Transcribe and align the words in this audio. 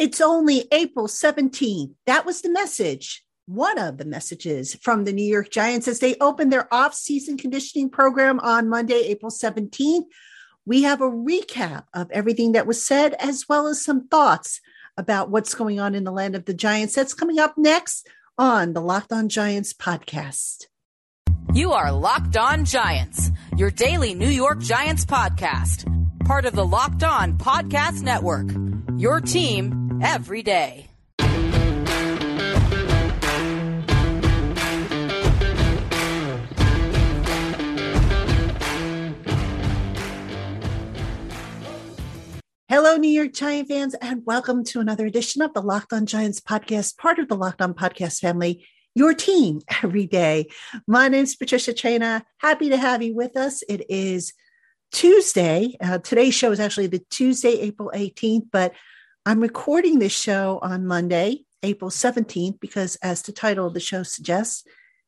It's 0.00 0.22
only 0.22 0.66
April 0.72 1.08
17th. 1.08 1.92
That 2.06 2.24
was 2.24 2.40
the 2.40 2.48
message, 2.48 3.22
one 3.44 3.78
of 3.78 3.98
the 3.98 4.06
messages 4.06 4.74
from 4.76 5.04
the 5.04 5.12
New 5.12 5.30
York 5.30 5.50
Giants 5.50 5.86
as 5.86 5.98
they 5.98 6.16
opened 6.22 6.50
their 6.50 6.72
off-season 6.72 7.36
conditioning 7.36 7.90
program 7.90 8.40
on 8.40 8.70
Monday, 8.70 8.94
April 8.94 9.30
17th. 9.30 10.06
We 10.64 10.84
have 10.84 11.02
a 11.02 11.10
recap 11.10 11.84
of 11.92 12.10
everything 12.12 12.52
that 12.52 12.66
was 12.66 12.82
said, 12.82 13.12
as 13.18 13.44
well 13.46 13.66
as 13.66 13.84
some 13.84 14.08
thoughts 14.08 14.62
about 14.96 15.28
what's 15.28 15.54
going 15.54 15.78
on 15.78 15.94
in 15.94 16.04
the 16.04 16.12
land 16.12 16.34
of 16.34 16.46
the 16.46 16.54
Giants. 16.54 16.94
That's 16.94 17.12
coming 17.12 17.38
up 17.38 17.58
next 17.58 18.08
on 18.38 18.72
the 18.72 18.80
Locked 18.80 19.12
On 19.12 19.28
Giants 19.28 19.74
podcast. 19.74 20.64
You 21.52 21.72
are 21.72 21.92
Locked 21.92 22.38
On 22.38 22.64
Giants, 22.64 23.30
your 23.54 23.70
daily 23.70 24.14
New 24.14 24.30
York 24.30 24.60
Giants 24.60 25.04
podcast, 25.04 25.84
part 26.24 26.46
of 26.46 26.54
the 26.54 26.64
Locked 26.64 27.04
On 27.04 27.36
Podcast 27.36 28.00
Network. 28.00 28.50
Your 28.98 29.20
team 29.20 29.79
every 30.02 30.42
day. 30.42 30.86
Hello, 42.68 42.96
New 42.96 43.10
York 43.10 43.32
Giant 43.32 43.68
fans, 43.68 43.94
and 43.94 44.22
welcome 44.24 44.62
to 44.64 44.78
another 44.78 45.04
edition 45.04 45.42
of 45.42 45.52
the 45.54 45.60
Locked 45.60 45.92
On 45.92 46.06
Giants 46.06 46.40
podcast, 46.40 46.96
part 46.96 47.18
of 47.18 47.28
the 47.28 47.34
Locked 47.34 47.60
On 47.60 47.74
Podcast 47.74 48.20
family, 48.20 48.64
your 48.94 49.12
team 49.12 49.60
every 49.82 50.06
day. 50.06 50.46
My 50.86 51.08
name 51.08 51.24
is 51.24 51.34
Patricia 51.34 51.72
Traina. 51.72 52.22
Happy 52.38 52.68
to 52.70 52.76
have 52.76 53.02
you 53.02 53.14
with 53.14 53.36
us. 53.36 53.62
It 53.68 53.90
is 53.90 54.32
Tuesday. 54.92 55.76
Uh, 55.80 55.98
today's 55.98 56.34
show 56.34 56.52
is 56.52 56.60
actually 56.60 56.86
the 56.86 57.04
Tuesday, 57.10 57.60
April 57.60 57.90
18th, 57.94 58.46
but 58.52 58.72
I'm 59.30 59.38
recording 59.38 60.00
this 60.00 60.10
show 60.10 60.58
on 60.60 60.88
Monday, 60.88 61.44
April 61.62 61.88
17th, 61.88 62.58
because 62.58 62.96
as 62.96 63.22
the 63.22 63.30
title 63.30 63.64
of 63.64 63.74
the 63.74 63.78
show 63.78 64.02
suggests, 64.02 64.64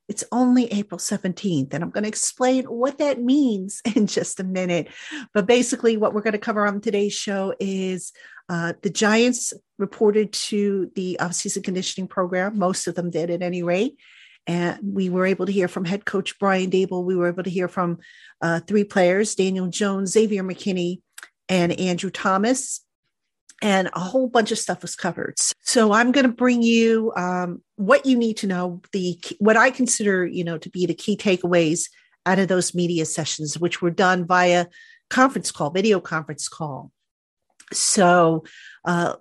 it's 0.08 0.22
only 0.30 0.72
April 0.72 1.00
17th. 1.00 1.74
And 1.74 1.82
I'm 1.82 1.90
going 1.90 2.04
to 2.04 2.08
explain 2.08 2.66
what 2.66 2.98
that 2.98 3.20
means 3.20 3.82
in 3.96 4.06
just 4.06 4.38
a 4.38 4.44
minute. 4.44 4.86
But 5.34 5.46
basically, 5.46 5.96
what 5.96 6.14
we're 6.14 6.22
going 6.22 6.34
to 6.34 6.38
cover 6.38 6.64
on 6.64 6.80
today's 6.80 7.12
show 7.12 7.52
is 7.58 8.12
uh, 8.48 8.74
the 8.82 8.90
Giants 8.90 9.54
reported 9.76 10.32
to 10.34 10.92
the 10.94 11.18
off-season 11.18 11.64
conditioning 11.64 12.06
program. 12.06 12.56
Most 12.56 12.86
of 12.86 12.94
them 12.94 13.10
did 13.10 13.28
at 13.28 13.42
any 13.42 13.64
rate. 13.64 13.96
And 14.46 14.78
we 14.84 15.10
were 15.10 15.26
able 15.26 15.46
to 15.46 15.52
hear 15.52 15.66
from 15.66 15.84
head 15.84 16.04
coach 16.04 16.38
Brian 16.38 16.70
Daboll. 16.70 17.04
We 17.04 17.16
were 17.16 17.26
able 17.26 17.42
to 17.42 17.50
hear 17.50 17.66
from 17.66 17.98
uh, 18.40 18.60
three 18.60 18.84
players 18.84 19.34
Daniel 19.34 19.66
Jones, 19.66 20.12
Xavier 20.12 20.44
McKinney, 20.44 21.00
and 21.48 21.72
Andrew 21.72 22.10
Thomas 22.10 22.82
and 23.62 23.88
a 23.94 24.00
whole 24.00 24.28
bunch 24.28 24.50
of 24.50 24.58
stuff 24.58 24.82
was 24.82 24.96
covered. 24.96 25.36
So 25.60 25.92
I'm 25.92 26.10
going 26.10 26.26
to 26.26 26.32
bring 26.32 26.62
you 26.62 27.12
um, 27.16 27.62
what 27.76 28.04
you 28.04 28.18
need 28.18 28.36
to 28.38 28.48
know, 28.48 28.82
the 28.92 29.18
what 29.38 29.56
I 29.56 29.70
consider, 29.70 30.26
you 30.26 30.42
know, 30.42 30.58
to 30.58 30.68
be 30.68 30.84
the 30.84 30.94
key 30.94 31.16
takeaways 31.16 31.88
out 32.26 32.40
of 32.40 32.48
those 32.48 32.74
media 32.74 33.06
sessions, 33.06 33.58
which 33.58 33.80
were 33.80 33.90
done 33.90 34.26
via 34.26 34.66
conference 35.08 35.52
call, 35.52 35.70
video 35.70 36.00
conference 36.00 36.48
call. 36.48 36.90
So 37.72 38.44
uh, 38.84 39.14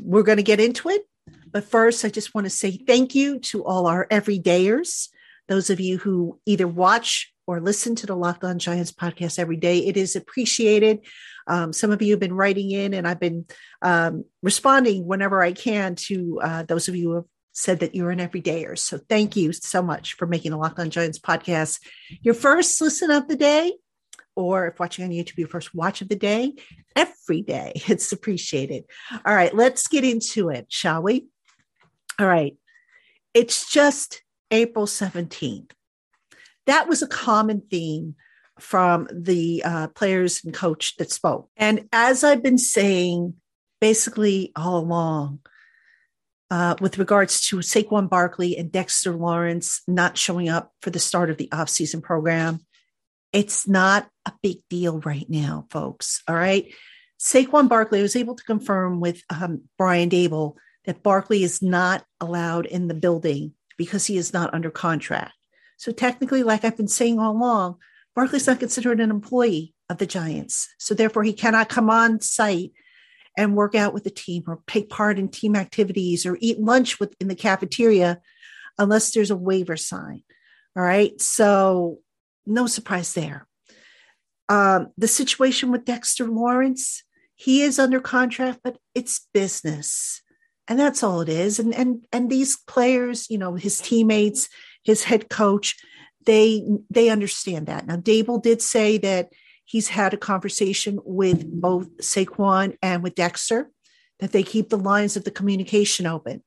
we're 0.00 0.22
going 0.22 0.38
to 0.38 0.42
get 0.44 0.60
into 0.60 0.88
it. 0.88 1.02
But 1.50 1.64
first, 1.64 2.04
I 2.04 2.08
just 2.08 2.34
want 2.34 2.46
to 2.46 2.50
say 2.50 2.70
thank 2.70 3.14
you 3.14 3.40
to 3.40 3.64
all 3.64 3.86
our 3.86 4.06
everydayers, 4.08 5.08
those 5.48 5.70
of 5.70 5.80
you 5.80 5.98
who 5.98 6.38
either 6.46 6.68
watch 6.68 7.32
or 7.46 7.60
listen 7.60 7.94
to 7.96 8.06
the 8.06 8.14
Locked 8.14 8.44
On 8.44 8.58
Giants 8.58 8.92
podcast 8.92 9.38
every 9.38 9.56
day. 9.56 9.78
It 9.78 9.96
is 9.96 10.14
appreciated. 10.14 11.00
Um, 11.48 11.72
some 11.72 11.90
of 11.90 12.02
you 12.02 12.12
have 12.12 12.20
been 12.20 12.34
writing 12.34 12.70
in, 12.70 12.94
and 12.94 13.06
I've 13.06 13.20
been 13.20 13.46
um, 13.82 14.24
responding 14.42 15.06
whenever 15.06 15.42
I 15.42 15.52
can 15.52 15.94
to 15.96 16.40
uh, 16.42 16.62
those 16.64 16.88
of 16.88 16.96
you 16.96 17.08
who 17.08 17.14
have 17.16 17.24
said 17.52 17.80
that 17.80 17.94
you're 17.94 18.10
an 18.10 18.18
everydayer. 18.18 18.78
So 18.78 18.98
thank 19.08 19.34
you 19.34 19.52
so 19.52 19.82
much 19.82 20.14
for 20.14 20.26
making 20.26 20.52
the 20.52 20.58
Locked 20.58 20.78
On 20.78 20.90
Giants 20.90 21.18
podcast 21.18 21.80
your 22.22 22.34
first 22.34 22.80
listen 22.80 23.10
of 23.10 23.26
the 23.26 23.36
day, 23.36 23.72
or 24.36 24.68
if 24.68 24.78
watching 24.78 25.04
on 25.04 25.10
YouTube, 25.10 25.38
your 25.38 25.48
first 25.48 25.74
watch 25.74 26.00
of 26.02 26.08
the 26.08 26.16
day. 26.16 26.54
Every 26.94 27.42
day, 27.42 27.72
it's 27.88 28.12
appreciated. 28.12 28.84
All 29.24 29.34
right, 29.34 29.54
let's 29.54 29.88
get 29.88 30.04
into 30.04 30.50
it, 30.50 30.66
shall 30.68 31.02
we? 31.02 31.26
All 32.18 32.26
right, 32.26 32.56
it's 33.34 33.70
just 33.70 34.22
April 34.50 34.86
17th 34.86 35.72
that 36.68 36.86
was 36.86 37.02
a 37.02 37.08
common 37.08 37.62
theme 37.70 38.14
from 38.60 39.08
the 39.12 39.62
uh, 39.64 39.88
players 39.88 40.44
and 40.44 40.54
coach 40.54 40.96
that 40.96 41.10
spoke. 41.10 41.48
And 41.56 41.88
as 41.92 42.24
I've 42.24 42.42
been 42.42 42.58
saying 42.58 43.34
basically 43.80 44.52
all 44.56 44.78
along, 44.78 45.40
uh, 46.50 46.74
with 46.80 46.98
regards 46.98 47.46
to 47.48 47.56
Saquon 47.58 48.08
Barkley 48.08 48.56
and 48.56 48.72
Dexter 48.72 49.12
Lawrence 49.12 49.82
not 49.86 50.16
showing 50.16 50.48
up 50.48 50.72
for 50.80 50.90
the 50.90 50.98
start 50.98 51.30
of 51.30 51.36
the 51.36 51.48
offseason 51.48 52.02
program, 52.02 52.60
it's 53.32 53.68
not 53.68 54.08
a 54.24 54.32
big 54.42 54.58
deal 54.70 55.00
right 55.00 55.26
now, 55.28 55.66
folks. 55.70 56.22
All 56.26 56.34
right. 56.34 56.72
Saquon 57.20 57.68
Barkley 57.68 58.00
was 58.00 58.16
able 58.16 58.34
to 58.34 58.44
confirm 58.44 59.00
with 59.00 59.22
um, 59.28 59.62
Brian 59.76 60.08
Daboll 60.08 60.54
that 60.86 61.02
Barkley 61.02 61.42
is 61.42 61.60
not 61.60 62.04
allowed 62.20 62.64
in 62.64 62.88
the 62.88 62.94
building 62.94 63.52
because 63.76 64.06
he 64.06 64.16
is 64.16 64.32
not 64.32 64.54
under 64.54 64.70
contract. 64.70 65.34
So 65.76 65.92
technically, 65.92 66.42
like 66.42 66.64
I've 66.64 66.76
been 66.76 66.88
saying 66.88 67.18
all 67.18 67.32
along, 67.32 67.76
Barkley's 68.18 68.48
not 68.48 68.58
considered 68.58 68.98
an 68.98 69.12
employee 69.12 69.74
of 69.88 69.98
the 69.98 70.06
Giants. 70.06 70.68
So 70.76 70.92
therefore, 70.92 71.22
he 71.22 71.32
cannot 71.32 71.68
come 71.68 71.88
on 71.88 72.20
site 72.20 72.72
and 73.36 73.54
work 73.54 73.76
out 73.76 73.94
with 73.94 74.02
the 74.02 74.10
team 74.10 74.42
or 74.48 74.58
take 74.66 74.90
part 74.90 75.20
in 75.20 75.28
team 75.28 75.54
activities 75.54 76.26
or 76.26 76.36
eat 76.40 76.58
lunch 76.58 76.98
with 76.98 77.14
in 77.20 77.28
the 77.28 77.36
cafeteria 77.36 78.20
unless 78.76 79.12
there's 79.12 79.30
a 79.30 79.36
waiver 79.36 79.76
sign. 79.76 80.24
All 80.76 80.82
right. 80.82 81.20
So 81.20 82.00
no 82.44 82.66
surprise 82.66 83.14
there. 83.14 83.46
Um, 84.48 84.88
the 84.98 85.06
situation 85.06 85.70
with 85.70 85.84
Dexter 85.84 86.26
Lawrence, 86.26 87.04
he 87.36 87.62
is 87.62 87.78
under 87.78 88.00
contract, 88.00 88.62
but 88.64 88.78
it's 88.96 89.28
business. 89.32 90.22
And 90.66 90.76
that's 90.76 91.04
all 91.04 91.20
it 91.20 91.28
is. 91.28 91.60
And 91.60 91.72
and 91.72 92.04
and 92.10 92.28
these 92.28 92.56
players, 92.66 93.30
you 93.30 93.38
know, 93.38 93.54
his 93.54 93.78
teammates, 93.78 94.48
his 94.82 95.04
head 95.04 95.30
coach, 95.30 95.76
they 96.28 96.62
they 96.90 97.08
understand 97.08 97.66
that. 97.66 97.86
Now, 97.86 97.96
Daboll 97.96 98.42
did 98.42 98.60
say 98.60 98.98
that 98.98 99.32
he's 99.64 99.88
had 99.88 100.12
a 100.12 100.18
conversation 100.18 101.00
with 101.02 101.50
both 101.50 101.96
Saquon 101.98 102.76
and 102.82 103.02
with 103.02 103.14
Dexter 103.14 103.70
that 104.20 104.32
they 104.32 104.42
keep 104.42 104.68
the 104.68 104.76
lines 104.76 105.16
of 105.16 105.24
the 105.24 105.30
communication 105.30 106.06
open. 106.06 106.44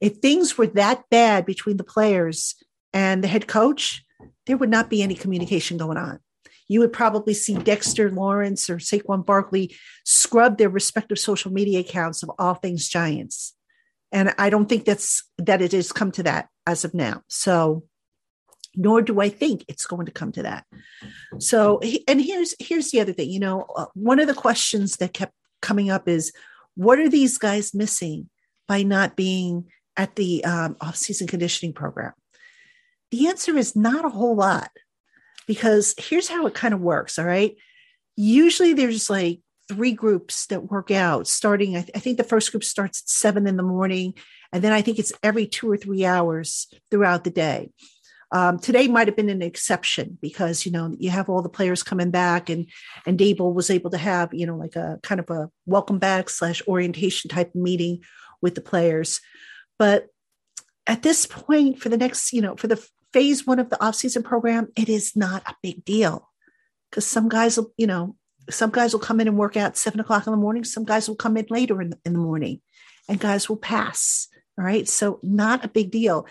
If 0.00 0.16
things 0.16 0.58
were 0.58 0.66
that 0.66 1.04
bad 1.08 1.46
between 1.46 1.76
the 1.76 1.84
players 1.84 2.56
and 2.92 3.22
the 3.22 3.28
head 3.28 3.46
coach, 3.46 4.04
there 4.46 4.56
would 4.56 4.70
not 4.70 4.90
be 4.90 5.02
any 5.02 5.14
communication 5.14 5.76
going 5.76 5.98
on. 5.98 6.18
You 6.66 6.80
would 6.80 6.92
probably 6.92 7.32
see 7.32 7.54
Dexter 7.54 8.10
Lawrence 8.10 8.68
or 8.68 8.78
Saquon 8.78 9.24
Barkley 9.24 9.76
scrub 10.04 10.58
their 10.58 10.68
respective 10.68 11.20
social 11.20 11.52
media 11.52 11.78
accounts 11.78 12.24
of 12.24 12.30
all 12.40 12.54
things 12.54 12.88
Giants. 12.88 13.54
And 14.10 14.34
I 14.36 14.50
don't 14.50 14.68
think 14.68 14.84
that's 14.84 15.22
that 15.38 15.62
it 15.62 15.70
has 15.70 15.92
come 15.92 16.10
to 16.12 16.24
that 16.24 16.48
as 16.66 16.84
of 16.84 16.92
now. 16.92 17.22
So 17.28 17.84
nor 18.76 19.02
do 19.02 19.20
I 19.20 19.28
think 19.28 19.64
it's 19.68 19.86
going 19.86 20.06
to 20.06 20.12
come 20.12 20.32
to 20.32 20.42
that. 20.42 20.64
So 21.38 21.80
and 22.06 22.20
here's 22.20 22.54
here's 22.60 22.90
the 22.90 23.00
other 23.00 23.12
thing, 23.12 23.30
you 23.30 23.40
know, 23.40 23.66
uh, 23.74 23.86
one 23.94 24.20
of 24.20 24.26
the 24.26 24.34
questions 24.34 24.96
that 24.96 25.14
kept 25.14 25.32
coming 25.62 25.90
up 25.90 26.08
is 26.08 26.32
what 26.74 26.98
are 26.98 27.08
these 27.08 27.38
guys 27.38 27.74
missing 27.74 28.28
by 28.68 28.82
not 28.82 29.16
being 29.16 29.66
at 29.96 30.16
the 30.16 30.44
um, 30.44 30.76
off-season 30.80 31.26
conditioning 31.26 31.72
program? 31.72 32.12
The 33.10 33.28
answer 33.28 33.56
is 33.56 33.74
not 33.74 34.04
a 34.04 34.10
whole 34.10 34.36
lot 34.36 34.70
because 35.46 35.94
here's 35.98 36.28
how 36.28 36.46
it 36.46 36.54
kind 36.54 36.74
of 36.74 36.80
works. 36.80 37.18
All 37.18 37.24
right. 37.24 37.56
Usually 38.16 38.74
there's 38.74 39.08
like 39.08 39.40
three 39.68 39.92
groups 39.92 40.46
that 40.46 40.70
work 40.70 40.90
out 40.90 41.26
starting 41.26 41.76
I, 41.76 41.80
th- 41.80 41.92
I, 41.94 41.98
think 41.98 42.18
the 42.18 42.24
first 42.24 42.50
group 42.50 42.62
starts 42.62 43.02
at 43.02 43.08
seven 43.08 43.46
in 43.46 43.56
the 43.56 43.62
morning 43.62 44.14
and 44.52 44.62
then 44.62 44.72
i 44.72 44.80
think 44.80 44.98
it's 44.98 45.12
every 45.22 45.46
two 45.46 45.68
or 45.68 45.76
three 45.76 46.04
hours 46.04 46.68
throughout 46.90 47.24
the 47.24 47.30
day 47.30 47.70
um, 48.32 48.58
today 48.58 48.88
might 48.88 49.06
have 49.06 49.16
been 49.16 49.28
an 49.28 49.42
exception 49.42 50.18
because 50.20 50.66
you 50.66 50.72
know 50.72 50.94
you 50.98 51.10
have 51.10 51.28
all 51.28 51.42
the 51.42 51.48
players 51.48 51.82
coming 51.82 52.10
back 52.10 52.48
and 52.50 52.66
and 53.06 53.18
Daboll 53.18 53.54
was 53.54 53.70
able 53.70 53.90
to 53.90 53.98
have 53.98 54.34
you 54.34 54.46
know 54.46 54.56
like 54.56 54.76
a 54.76 54.98
kind 55.02 55.20
of 55.20 55.30
a 55.30 55.50
welcome 55.64 55.98
back 55.98 56.28
slash 56.28 56.62
orientation 56.66 57.28
type 57.28 57.54
meeting 57.54 58.02
with 58.42 58.54
the 58.54 58.60
players 58.60 59.20
but 59.78 60.08
at 60.86 61.02
this 61.02 61.26
point 61.26 61.80
for 61.80 61.88
the 61.88 61.96
next 61.96 62.32
you 62.32 62.42
know 62.42 62.56
for 62.56 62.66
the 62.66 62.84
phase 63.12 63.46
one 63.46 63.58
of 63.58 63.70
the 63.70 63.76
offseason 63.76 64.24
program 64.24 64.68
it 64.76 64.88
is 64.88 65.16
not 65.16 65.42
a 65.46 65.54
big 65.62 65.84
deal 65.84 66.28
because 66.90 67.06
some 67.06 67.28
guys 67.28 67.56
will 67.56 67.72
you 67.76 67.86
know 67.86 68.16
some 68.50 68.70
guys 68.70 68.92
will 68.92 69.00
come 69.00 69.20
in 69.20 69.28
and 69.28 69.38
work 69.38 69.56
out 69.56 69.76
seven 69.76 70.00
o'clock 70.00 70.26
in 70.26 70.30
the 70.30 70.36
morning. 70.36 70.64
Some 70.64 70.84
guys 70.84 71.08
will 71.08 71.16
come 71.16 71.36
in 71.36 71.46
later 71.50 71.80
in 71.82 71.90
the, 71.90 71.98
in 72.04 72.12
the 72.12 72.18
morning 72.18 72.60
and 73.08 73.18
guys 73.18 73.48
will 73.48 73.56
pass. 73.56 74.28
All 74.58 74.64
right. 74.64 74.88
So, 74.88 75.20
not 75.22 75.64
a 75.64 75.68
big 75.68 75.90
deal. 75.90 76.26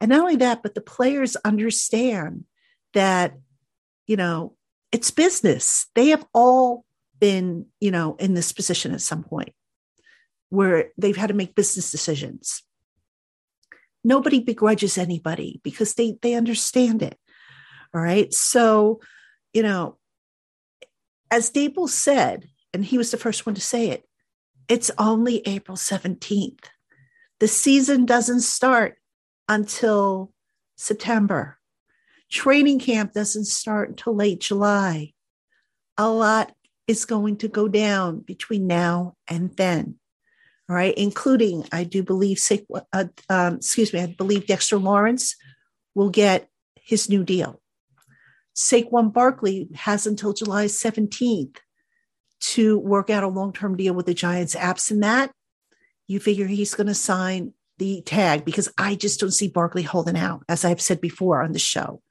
And 0.00 0.10
not 0.10 0.20
only 0.20 0.36
that, 0.36 0.62
but 0.62 0.74
the 0.74 0.80
players 0.80 1.36
understand 1.44 2.44
that, 2.94 3.34
you 4.06 4.16
know, 4.16 4.54
it's 4.92 5.10
business. 5.10 5.86
They 5.94 6.08
have 6.08 6.24
all 6.32 6.84
been, 7.20 7.66
you 7.80 7.90
know, 7.90 8.16
in 8.16 8.34
this 8.34 8.52
position 8.52 8.92
at 8.94 9.00
some 9.00 9.24
point. 9.24 9.52
where 10.50 10.90
they've 10.96 11.16
had 11.16 11.28
to 11.28 11.34
make 11.34 11.54
business 11.54 11.90
decisions. 11.90 12.62
Nobody 14.04 14.40
begrudges 14.40 14.96
anybody 14.96 15.60
because 15.62 15.94
they 15.94 16.18
they 16.22 16.34
understand 16.34 17.02
it. 17.02 17.18
All 17.94 18.00
right. 18.00 18.32
So, 18.32 19.00
you 19.52 19.62
know, 19.62 19.98
as 21.30 21.50
Daboll 21.50 21.88
said, 21.88 22.48
and 22.72 22.84
he 22.84 22.98
was 22.98 23.10
the 23.10 23.16
first 23.16 23.44
one 23.46 23.54
to 23.54 23.60
say 23.60 23.88
it, 23.90 24.04
it's 24.68 24.90
only 24.98 25.42
April 25.46 25.76
17th. 25.76 26.64
The 27.40 27.48
season 27.48 28.06
doesn't 28.06 28.40
start 28.40 28.97
until 29.48 30.32
September. 30.76 31.58
Training 32.30 32.78
camp 32.78 33.12
doesn't 33.12 33.46
start 33.46 33.88
until 33.88 34.14
late 34.14 34.40
July. 34.40 35.12
A 35.96 36.08
lot 36.08 36.52
is 36.86 37.04
going 37.04 37.36
to 37.38 37.48
go 37.48 37.68
down 37.68 38.20
between 38.20 38.66
now 38.66 39.14
and 39.28 39.56
then. 39.56 39.96
All 40.68 40.76
right, 40.76 40.94
including 40.96 41.64
I 41.72 41.84
do 41.84 42.02
believe, 42.02 42.38
uh, 42.92 43.04
um, 43.30 43.56
excuse 43.56 43.92
me, 43.92 44.00
I 44.00 44.06
believe 44.06 44.46
Dexter 44.46 44.78
Lawrence 44.78 45.34
will 45.94 46.10
get 46.10 46.48
his 46.76 47.08
new 47.08 47.24
deal. 47.24 47.60
Saquon 48.54 49.12
Barkley 49.12 49.68
has 49.74 50.06
until 50.06 50.32
July 50.32 50.66
17th 50.66 51.56
to 52.40 52.78
work 52.78 53.08
out 53.08 53.24
a 53.24 53.28
long 53.28 53.52
term 53.52 53.76
deal 53.76 53.94
with 53.94 54.06
the 54.06 54.14
Giants. 54.14 54.54
Absent 54.54 55.00
that, 55.00 55.32
you 56.06 56.20
figure 56.20 56.46
he's 56.46 56.74
going 56.74 56.86
to 56.86 56.94
sign 56.94 57.54
the 57.78 58.02
tag 58.02 58.44
because 58.44 58.68
I 58.76 58.94
just 58.94 59.20
don't 59.20 59.30
see 59.30 59.48
Barkley 59.48 59.82
holding 59.82 60.16
out, 60.16 60.44
as 60.48 60.64
I've 60.64 60.80
said 60.80 61.00
before 61.00 61.42
on 61.42 61.52
the 61.52 61.58
show. 61.58 62.02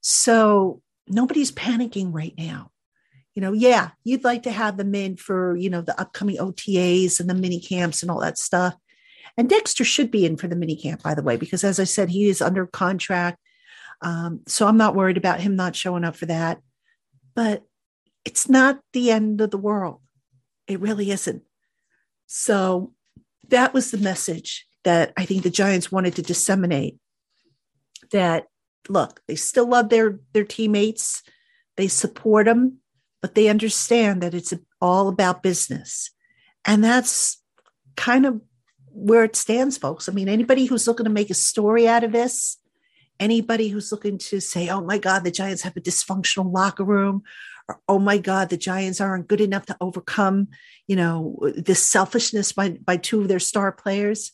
So 0.00 0.82
nobody's 1.08 1.52
panicking 1.52 2.12
right 2.12 2.34
now. 2.36 2.70
You 3.34 3.42
know, 3.42 3.52
yeah, 3.52 3.90
you'd 4.02 4.24
like 4.24 4.44
to 4.44 4.50
have 4.50 4.76
them 4.76 4.94
in 4.94 5.16
for, 5.16 5.56
you 5.56 5.68
know, 5.68 5.82
the 5.82 5.98
upcoming 6.00 6.36
OTAs 6.36 7.20
and 7.20 7.28
the 7.28 7.34
mini 7.34 7.60
camps 7.60 8.02
and 8.02 8.10
all 8.10 8.20
that 8.20 8.38
stuff. 8.38 8.74
And 9.36 9.50
Dexter 9.50 9.84
should 9.84 10.10
be 10.10 10.24
in 10.24 10.36
for 10.36 10.48
the 10.48 10.56
mini 10.56 10.76
camp, 10.76 11.02
by 11.02 11.14
the 11.14 11.22
way, 11.22 11.36
because 11.36 11.62
as 11.62 11.78
I 11.78 11.84
said, 11.84 12.08
he 12.08 12.28
is 12.28 12.40
under 12.40 12.66
contract. 12.66 13.38
Um, 14.00 14.40
so 14.46 14.66
I'm 14.66 14.78
not 14.78 14.94
worried 14.94 15.18
about 15.18 15.40
him 15.40 15.56
not 15.56 15.76
showing 15.76 16.04
up 16.04 16.16
for 16.16 16.26
that. 16.26 16.60
But 17.34 17.62
it's 18.24 18.48
not 18.48 18.80
the 18.92 19.10
end 19.10 19.42
of 19.42 19.50
the 19.50 19.58
world. 19.58 20.00
It 20.66 20.80
really 20.80 21.10
isn't. 21.10 21.42
So 22.26 22.94
that 23.48 23.74
was 23.74 23.90
the 23.90 23.98
message 23.98 24.66
that 24.86 25.12
I 25.16 25.24
think 25.24 25.42
the 25.42 25.50
Giants 25.50 25.90
wanted 25.90 26.14
to 26.14 26.22
disseminate 26.22 26.96
that 28.12 28.46
look, 28.88 29.20
they 29.26 29.34
still 29.34 29.68
love 29.68 29.88
their 29.88 30.20
their 30.32 30.44
teammates, 30.44 31.24
they 31.76 31.88
support 31.88 32.46
them, 32.46 32.78
but 33.20 33.34
they 33.34 33.48
understand 33.48 34.22
that 34.22 34.32
it's 34.32 34.54
all 34.80 35.08
about 35.08 35.42
business. 35.42 36.12
And 36.64 36.84
that's 36.84 37.42
kind 37.96 38.26
of 38.26 38.40
where 38.92 39.24
it 39.24 39.34
stands, 39.34 39.76
folks. 39.76 40.08
I 40.08 40.12
mean, 40.12 40.28
anybody 40.28 40.66
who's 40.66 40.86
looking 40.86 41.04
to 41.04 41.10
make 41.10 41.30
a 41.30 41.34
story 41.34 41.88
out 41.88 42.04
of 42.04 42.12
this, 42.12 42.58
anybody 43.18 43.68
who's 43.68 43.90
looking 43.90 44.18
to 44.18 44.38
say, 44.38 44.68
oh 44.68 44.82
my 44.82 44.98
God, 44.98 45.24
the 45.24 45.32
Giants 45.32 45.62
have 45.62 45.76
a 45.76 45.80
dysfunctional 45.80 46.52
locker 46.52 46.84
room, 46.84 47.24
or 47.68 47.80
oh 47.88 47.98
my 47.98 48.18
God, 48.18 48.50
the 48.50 48.56
Giants 48.56 49.00
aren't 49.00 49.26
good 49.26 49.40
enough 49.40 49.66
to 49.66 49.76
overcome, 49.80 50.46
you 50.86 50.94
know, 50.94 51.40
this 51.56 51.84
selfishness 51.84 52.52
by, 52.52 52.70
by 52.84 52.96
two 52.96 53.22
of 53.22 53.26
their 53.26 53.40
star 53.40 53.72
players. 53.72 54.30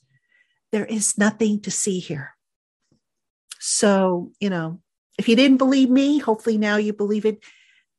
There 0.72 0.86
is 0.86 1.18
nothing 1.18 1.60
to 1.60 1.70
see 1.70 1.98
here. 1.98 2.34
So, 3.60 4.32
you 4.40 4.50
know, 4.50 4.80
if 5.18 5.28
you 5.28 5.36
didn't 5.36 5.58
believe 5.58 5.90
me, 5.90 6.18
hopefully 6.18 6.58
now 6.58 6.76
you 6.76 6.92
believe 6.92 7.24
it 7.24 7.44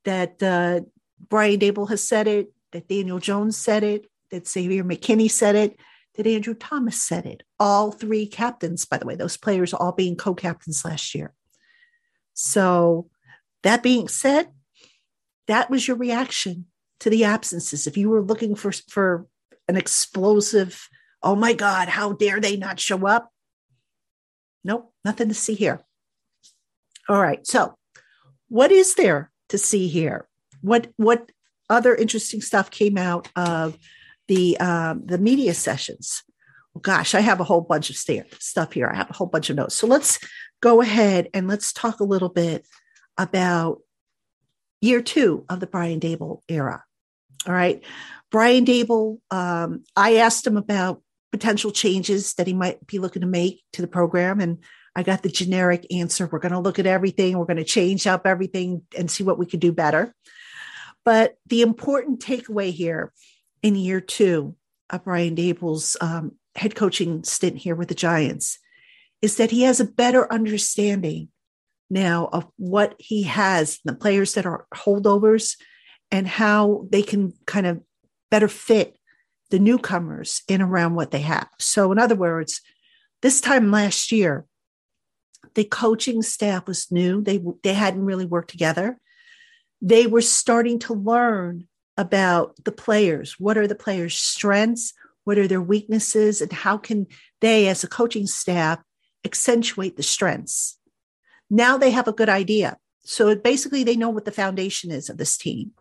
that 0.04 0.42
uh, 0.44 0.82
Brian 1.30 1.60
Daboll 1.60 1.90
has 1.90 2.06
said 2.06 2.28
it, 2.28 2.52
that 2.72 2.88
Daniel 2.88 3.20
Jones 3.20 3.56
said 3.56 3.84
it, 3.84 4.08
that 4.32 4.48
Xavier 4.48 4.84
McKinney 4.84 5.30
said 5.32 5.56
it, 5.56 5.78
that 6.16 6.28
Andrew 6.28 6.54
Thomas 6.54 7.02
said 7.02 7.26
it. 7.26 7.44
All 7.60 7.92
three 7.92 8.26
captains, 8.26 8.86
by 8.86 8.98
the 8.98 9.06
way, 9.06 9.16
those 9.16 9.38
players 9.38 9.74
all 9.74 9.92
being 9.92 10.16
co 10.16 10.34
captains 10.34 10.84
last 10.84 11.16
year. 11.16 11.34
So, 12.34 13.10
that 13.62 13.84
being 13.84 14.08
said, 14.08 14.50
that 15.48 15.70
was 15.70 15.88
your 15.88 15.98
reaction 15.98 16.66
to 17.00 17.10
the 17.10 17.24
absences. 17.24 17.88
If 17.88 17.98
you 17.98 18.10
were 18.10 18.22
looking 18.22 18.56
for, 18.56 18.72
for 18.72 19.28
an 19.68 19.78
explosive, 19.78 20.90
oh 21.24 21.36
my 21.36 21.54
God, 21.54 21.88
how 21.88 22.14
dare 22.14 22.40
they 22.40 22.58
not 22.58 22.80
show 22.80 23.08
up? 23.08 23.30
Nope, 24.64 24.94
nothing 25.04 25.30
to 25.30 25.34
see 25.34 25.56
here. 25.56 25.82
All 27.10 27.22
right. 27.22 27.46
So, 27.46 27.76
what 28.50 28.72
is 28.72 28.96
there 28.96 29.32
to 29.50 29.58
see 29.58 29.88
here? 29.88 30.28
What 30.62 30.92
what 30.98 31.32
other 31.70 31.96
interesting 31.96 32.42
stuff 32.42 32.72
came 32.72 32.98
out 32.98 33.30
of 33.36 33.78
the 34.28 34.58
um, 34.60 35.06
the 35.06 35.18
media 35.18 35.54
sessions? 35.54 36.24
Gosh, 36.82 37.14
I 37.14 37.20
have 37.20 37.40
a 37.40 37.44
whole 37.44 37.62
bunch 37.62 37.90
of 37.90 37.98
stuff 38.40 38.74
here. 38.74 38.90
I 38.90 38.96
have 38.96 39.10
a 39.10 39.14
whole 39.14 39.28
bunch 39.28 39.50
of 39.50 39.56
notes. 39.56 39.76
So 39.76 39.86
let's 39.86 40.20
go 40.60 40.82
ahead 40.82 41.30
and 41.34 41.48
let's 41.48 41.72
talk 41.72 42.00
a 42.00 42.06
little 42.06 42.30
bit 42.30 42.66
about 43.18 43.80
year 44.82 45.02
two 45.02 45.46
of 45.50 45.60
the 45.60 45.68
Brian 45.68 46.00
Daboll 46.00 46.42
era. 46.50 46.84
All 47.46 47.54
right. 47.54 47.84
Brian 48.32 48.66
Daboll. 48.66 49.20
um, 49.30 49.84
I 49.96 50.16
asked 50.16 50.48
him 50.48 50.58
about 50.58 51.03
potential 51.34 51.72
changes 51.72 52.36
that 52.36 52.46
he 52.46 52.54
might 52.54 52.86
be 52.86 53.00
looking 53.00 53.22
to 53.22 53.28
make 53.28 53.64
to 53.74 53.82
the 53.82 53.88
program. 53.88 54.40
And 54.40 54.60
I 54.96 55.02
got 55.02 55.24
the 55.24 55.30
generic 55.30 55.88
answer 55.92 56.30
we're 56.32 56.38
going 56.38 56.52
to 56.52 56.60
look 56.60 56.78
at 56.78 56.86
everything, 56.86 57.36
we're 57.36 57.46
going 57.46 57.58
to 57.58 57.64
change 57.64 58.06
up 58.06 58.28
everything 58.28 58.84
and 58.96 59.10
see 59.10 59.24
what 59.24 59.40
we 59.40 59.48
could 59.48 59.60
do 59.60 59.72
better. 59.72 60.14
But 61.04 61.34
the 61.48 61.64
important 61.64 62.20
takeaway 62.20 62.72
here 62.72 63.12
in 63.64 63.76
year 63.76 64.00
two 64.00 64.56
of 64.92 65.06
Brian 65.06 65.36
Daboll's 65.36 65.98
um, 66.00 66.34
head 66.56 66.76
coaching 66.76 67.24
stint 67.24 67.58
here 67.58 67.74
with 67.74 67.88
the 67.88 67.96
Giants 67.96 68.60
is 69.24 69.38
that 69.38 69.50
he 69.50 69.64
has 69.64 69.80
a 69.80 69.86
better 69.86 70.32
understanding 70.32 71.30
now 71.90 72.30
of 72.32 72.46
what 72.58 72.94
he 73.00 73.24
has, 73.24 73.80
the 73.84 73.96
players 73.96 74.36
that 74.36 74.46
are 74.46 74.68
holdovers, 74.72 75.58
and 76.12 76.28
how 76.28 76.86
they 76.92 77.02
can 77.02 77.34
kind 77.48 77.66
of 77.66 77.82
better 78.30 78.48
fit 78.48 78.96
the 79.54 79.60
newcomers 79.60 80.42
in 80.48 80.64
around 80.64 80.96
what 80.96 81.12
they 81.12 81.22
have. 81.22 81.48
So, 81.60 81.92
in 81.92 82.00
other 82.00 82.16
words, 82.16 82.60
this 83.22 83.40
time 83.40 83.70
last 83.70 84.12
year, 84.12 84.48
the 85.54 85.64
coaching 85.64 86.24
staff 86.24 86.66
was 86.66 86.92
new. 86.92 87.22
They 87.22 87.40
they 87.62 87.76
hadn't 87.76 88.04
really 88.04 88.26
worked 88.26 88.50
together. 88.50 88.98
They 89.80 90.08
were 90.08 90.22
starting 90.22 90.80
to 90.80 90.96
learn 90.96 91.68
about 91.98 92.56
the 92.66 92.72
players. 92.72 93.40
What 93.40 93.56
are 93.56 93.68
the 93.68 93.76
players' 93.76 94.16
strengths? 94.16 94.92
What 95.24 95.38
are 95.38 95.48
their 95.48 95.62
weaknesses? 95.62 96.42
And 96.42 96.52
how 96.52 96.80
can 96.80 97.06
they, 97.40 97.68
as 97.68 97.84
a 97.84 97.88
coaching 97.88 98.26
staff, 98.26 98.80
accentuate 99.24 99.98
the 99.98 100.04
strengths? 100.04 100.80
Now 101.52 101.78
they 101.78 101.92
have 101.92 102.08
a 102.08 102.12
good 102.12 102.30
idea. 102.30 102.78
So 103.06 103.36
basically, 103.36 103.84
they 103.84 103.96
know 103.96 104.10
what 104.10 104.26
the 104.26 104.32
foundation 104.32 104.92
is 104.92 105.10
of 105.10 105.18
this 105.18 105.38
team. 105.38 105.72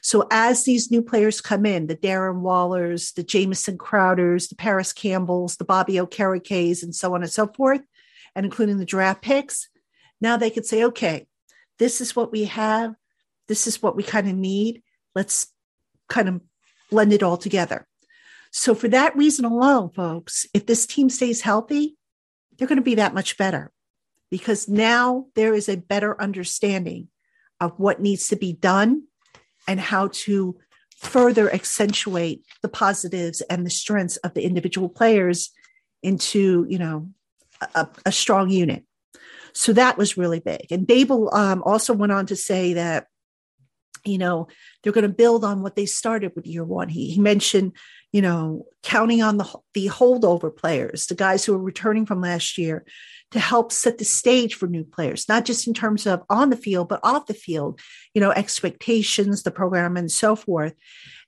So 0.00 0.26
as 0.30 0.64
these 0.64 0.90
new 0.90 1.02
players 1.02 1.40
come 1.40 1.64
in, 1.66 1.86
the 1.86 1.96
Darren 1.96 2.40
Wallers, 2.40 3.14
the 3.14 3.22
Jamison 3.22 3.78
Crowders, 3.78 4.48
the 4.48 4.56
Parris 4.56 4.92
Campbells, 4.92 5.56
the 5.56 5.64
Bobby 5.64 5.94
Okerekes, 5.94 6.82
and 6.82 6.94
so 6.94 7.14
on 7.14 7.22
and 7.22 7.30
so 7.30 7.46
forth, 7.46 7.82
and 8.34 8.44
including 8.44 8.78
the 8.78 8.84
draft 8.84 9.22
picks, 9.22 9.68
now 10.20 10.36
they 10.36 10.50
could 10.50 10.66
say, 10.66 10.84
okay, 10.84 11.26
this 11.78 12.00
is 12.00 12.16
what 12.16 12.32
we 12.32 12.44
have. 12.44 12.94
This 13.48 13.66
is 13.66 13.82
what 13.82 13.96
we 13.96 14.02
kind 14.02 14.28
of 14.28 14.36
need. 14.36 14.82
Let's 15.14 15.48
kind 16.08 16.28
of 16.28 16.40
blend 16.90 17.12
it 17.12 17.22
all 17.22 17.36
together. 17.36 17.86
So 18.52 18.74
for 18.74 18.88
that 18.88 19.16
reason 19.16 19.44
alone, 19.44 19.90
folks, 19.90 20.46
if 20.54 20.66
this 20.66 20.86
team 20.86 21.10
stays 21.10 21.40
healthy, 21.40 21.96
they're 22.56 22.68
going 22.68 22.76
to 22.76 22.82
be 22.82 22.96
that 22.96 23.14
much 23.14 23.36
better 23.36 23.71
because 24.32 24.66
now 24.66 25.26
there 25.34 25.52
is 25.52 25.68
a 25.68 25.76
better 25.76 26.18
understanding 26.18 27.08
of 27.60 27.78
what 27.78 28.00
needs 28.00 28.28
to 28.28 28.34
be 28.34 28.54
done 28.54 29.02
and 29.68 29.78
how 29.78 30.08
to 30.10 30.56
further 30.96 31.52
accentuate 31.52 32.42
the 32.62 32.68
positives 32.68 33.42
and 33.42 33.66
the 33.66 33.70
strengths 33.70 34.16
of 34.16 34.32
the 34.32 34.42
individual 34.42 34.88
players 34.88 35.50
into 36.02 36.66
you 36.70 36.78
know 36.78 37.10
a, 37.74 37.86
a 38.06 38.10
strong 38.10 38.48
unit. 38.48 38.84
So 39.52 39.74
that 39.74 39.98
was 39.98 40.16
really 40.16 40.40
big. 40.40 40.68
And 40.70 40.86
Daboll 40.86 41.30
um, 41.34 41.62
also 41.66 41.92
went 41.92 42.12
on 42.12 42.24
to 42.26 42.34
say 42.34 42.72
that 42.72 43.08
you 44.06 44.16
know 44.16 44.48
they're 44.82 44.94
going 44.94 45.02
to 45.02 45.10
build 45.10 45.44
on 45.44 45.60
what 45.60 45.76
they 45.76 45.84
started 45.84 46.32
with 46.34 46.46
year 46.46 46.64
one. 46.64 46.88
He, 46.88 47.10
he 47.10 47.20
mentioned 47.20 47.72
you 48.12 48.22
know 48.22 48.64
counting 48.82 49.22
on 49.22 49.36
the 49.36 49.54
the 49.74 49.88
holdover 49.88 50.56
players 50.56 51.06
the 51.06 51.14
guys 51.14 51.44
who 51.44 51.54
are 51.54 51.58
returning 51.58 52.06
from 52.06 52.22
last 52.22 52.56
year 52.56 52.86
to 53.32 53.40
help 53.40 53.72
set 53.72 53.98
the 53.98 54.04
stage 54.04 54.54
for 54.54 54.66
new 54.66 54.84
players, 54.84 55.28
not 55.28 55.44
just 55.44 55.66
in 55.66 55.74
terms 55.74 56.06
of 56.06 56.22
on 56.30 56.50
the 56.50 56.56
field, 56.56 56.88
but 56.88 57.00
off 57.02 57.26
the 57.26 57.34
field, 57.34 57.80
you 58.14 58.20
know, 58.20 58.30
expectations, 58.30 59.42
the 59.42 59.50
program, 59.50 59.96
and 59.96 60.10
so 60.10 60.36
forth. 60.36 60.74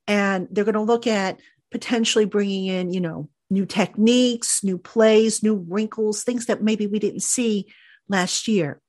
And 0.06 0.48
they're 0.50 0.64
going 0.64 0.74
to 0.74 0.80
look 0.80 1.06
at 1.06 1.40
potentially 1.70 2.24
bringing 2.24 2.66
in, 2.66 2.92
you 2.92 3.00
know, 3.00 3.28
new 3.50 3.66
techniques, 3.66 4.62
new 4.62 4.78
plays, 4.78 5.42
new 5.42 5.64
wrinkles, 5.68 6.22
things 6.22 6.46
that 6.46 6.62
maybe 6.62 6.86
we 6.86 6.98
didn't 6.98 7.22
see 7.22 7.66
last 8.08 8.48
year. 8.48 8.80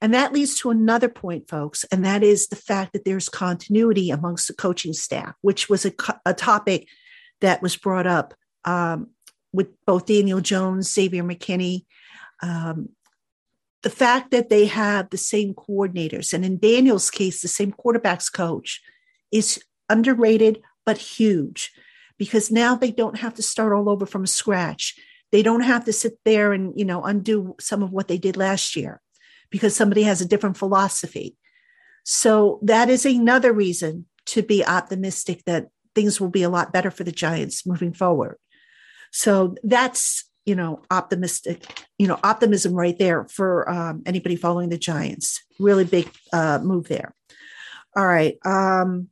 And 0.00 0.12
that 0.14 0.32
leads 0.32 0.58
to 0.60 0.70
another 0.70 1.08
point, 1.08 1.48
folks, 1.48 1.84
and 1.84 2.04
that 2.04 2.22
is 2.22 2.48
the 2.48 2.56
fact 2.56 2.92
that 2.92 3.04
there's 3.04 3.28
continuity 3.28 4.10
amongst 4.10 4.48
the 4.48 4.54
coaching 4.54 4.92
staff, 4.92 5.34
which 5.40 5.68
was 5.68 5.86
a, 5.86 5.92
a 6.26 6.34
topic 6.34 6.88
that 7.40 7.62
was 7.62 7.76
brought 7.76 8.06
up 8.06 8.34
um, 8.64 9.08
with 9.52 9.68
both 9.86 10.06
Daniel 10.06 10.40
Jones, 10.40 10.92
Xavier 10.92 11.24
McKinney. 11.24 11.84
Um, 12.42 12.90
the 13.82 13.90
fact 13.90 14.30
that 14.30 14.48
they 14.48 14.66
have 14.66 15.10
the 15.10 15.16
same 15.16 15.54
coordinators, 15.54 16.32
and 16.32 16.44
in 16.44 16.58
Daniel's 16.58 17.10
case, 17.10 17.40
the 17.40 17.48
same 17.48 17.72
quarterbacks 17.72 18.32
coach, 18.32 18.80
is 19.32 19.62
underrated 19.88 20.62
but 20.84 20.98
huge 20.98 21.72
because 22.18 22.50
now 22.50 22.74
they 22.76 22.90
don't 22.90 23.18
have 23.18 23.34
to 23.34 23.42
start 23.42 23.72
all 23.72 23.88
over 23.88 24.06
from 24.06 24.26
scratch. 24.26 24.94
They 25.32 25.42
don't 25.42 25.62
have 25.62 25.84
to 25.86 25.92
sit 25.92 26.18
there 26.24 26.52
and 26.52 26.72
you 26.78 26.84
know 26.84 27.02
undo 27.02 27.56
some 27.60 27.82
of 27.82 27.90
what 27.90 28.08
they 28.08 28.18
did 28.18 28.36
last 28.36 28.76
year 28.76 29.00
because 29.50 29.74
somebody 29.74 30.02
has 30.02 30.20
a 30.20 30.28
different 30.28 30.56
philosophy. 30.56 31.36
So 32.04 32.58
that 32.62 32.88
is 32.88 33.04
another 33.06 33.52
reason 33.52 34.06
to 34.26 34.42
be 34.42 34.64
optimistic 34.64 35.44
that 35.44 35.68
things 35.94 36.20
will 36.20 36.30
be 36.30 36.42
a 36.42 36.48
lot 36.48 36.72
better 36.72 36.90
for 36.90 37.04
the 37.04 37.12
Giants 37.12 37.66
moving 37.66 37.92
forward. 37.92 38.38
So 39.12 39.54
that's 39.62 40.24
you 40.44 40.54
know 40.56 40.82
optimistic 40.90 41.86
you 41.98 42.08
know 42.08 42.18
optimism 42.24 42.74
right 42.74 42.98
there 42.98 43.26
for 43.28 43.68
um, 43.70 44.02
anybody 44.06 44.36
following 44.36 44.68
the 44.68 44.78
Giants. 44.78 45.40
Really 45.58 45.84
big 45.84 46.10
uh, 46.32 46.58
move 46.62 46.88
there. 46.88 47.14
All 47.94 48.06
right. 48.06 48.38
Um, 48.44 49.08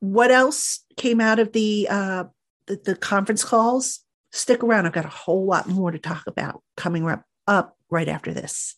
what 0.00 0.30
else 0.30 0.84
came 0.96 1.20
out 1.20 1.38
of 1.38 1.52
the, 1.52 1.88
uh, 1.90 2.24
the 2.66 2.80
the 2.84 2.96
conference 2.96 3.44
calls? 3.44 4.00
Stick 4.32 4.62
around. 4.62 4.86
I've 4.86 4.92
got 4.92 5.04
a 5.04 5.08
whole 5.08 5.46
lot 5.46 5.68
more 5.68 5.90
to 5.90 5.98
talk 5.98 6.26
about 6.26 6.62
coming 6.76 7.08
up, 7.08 7.24
up 7.46 7.76
right 7.90 8.08
after 8.08 8.32
this. 8.32 8.76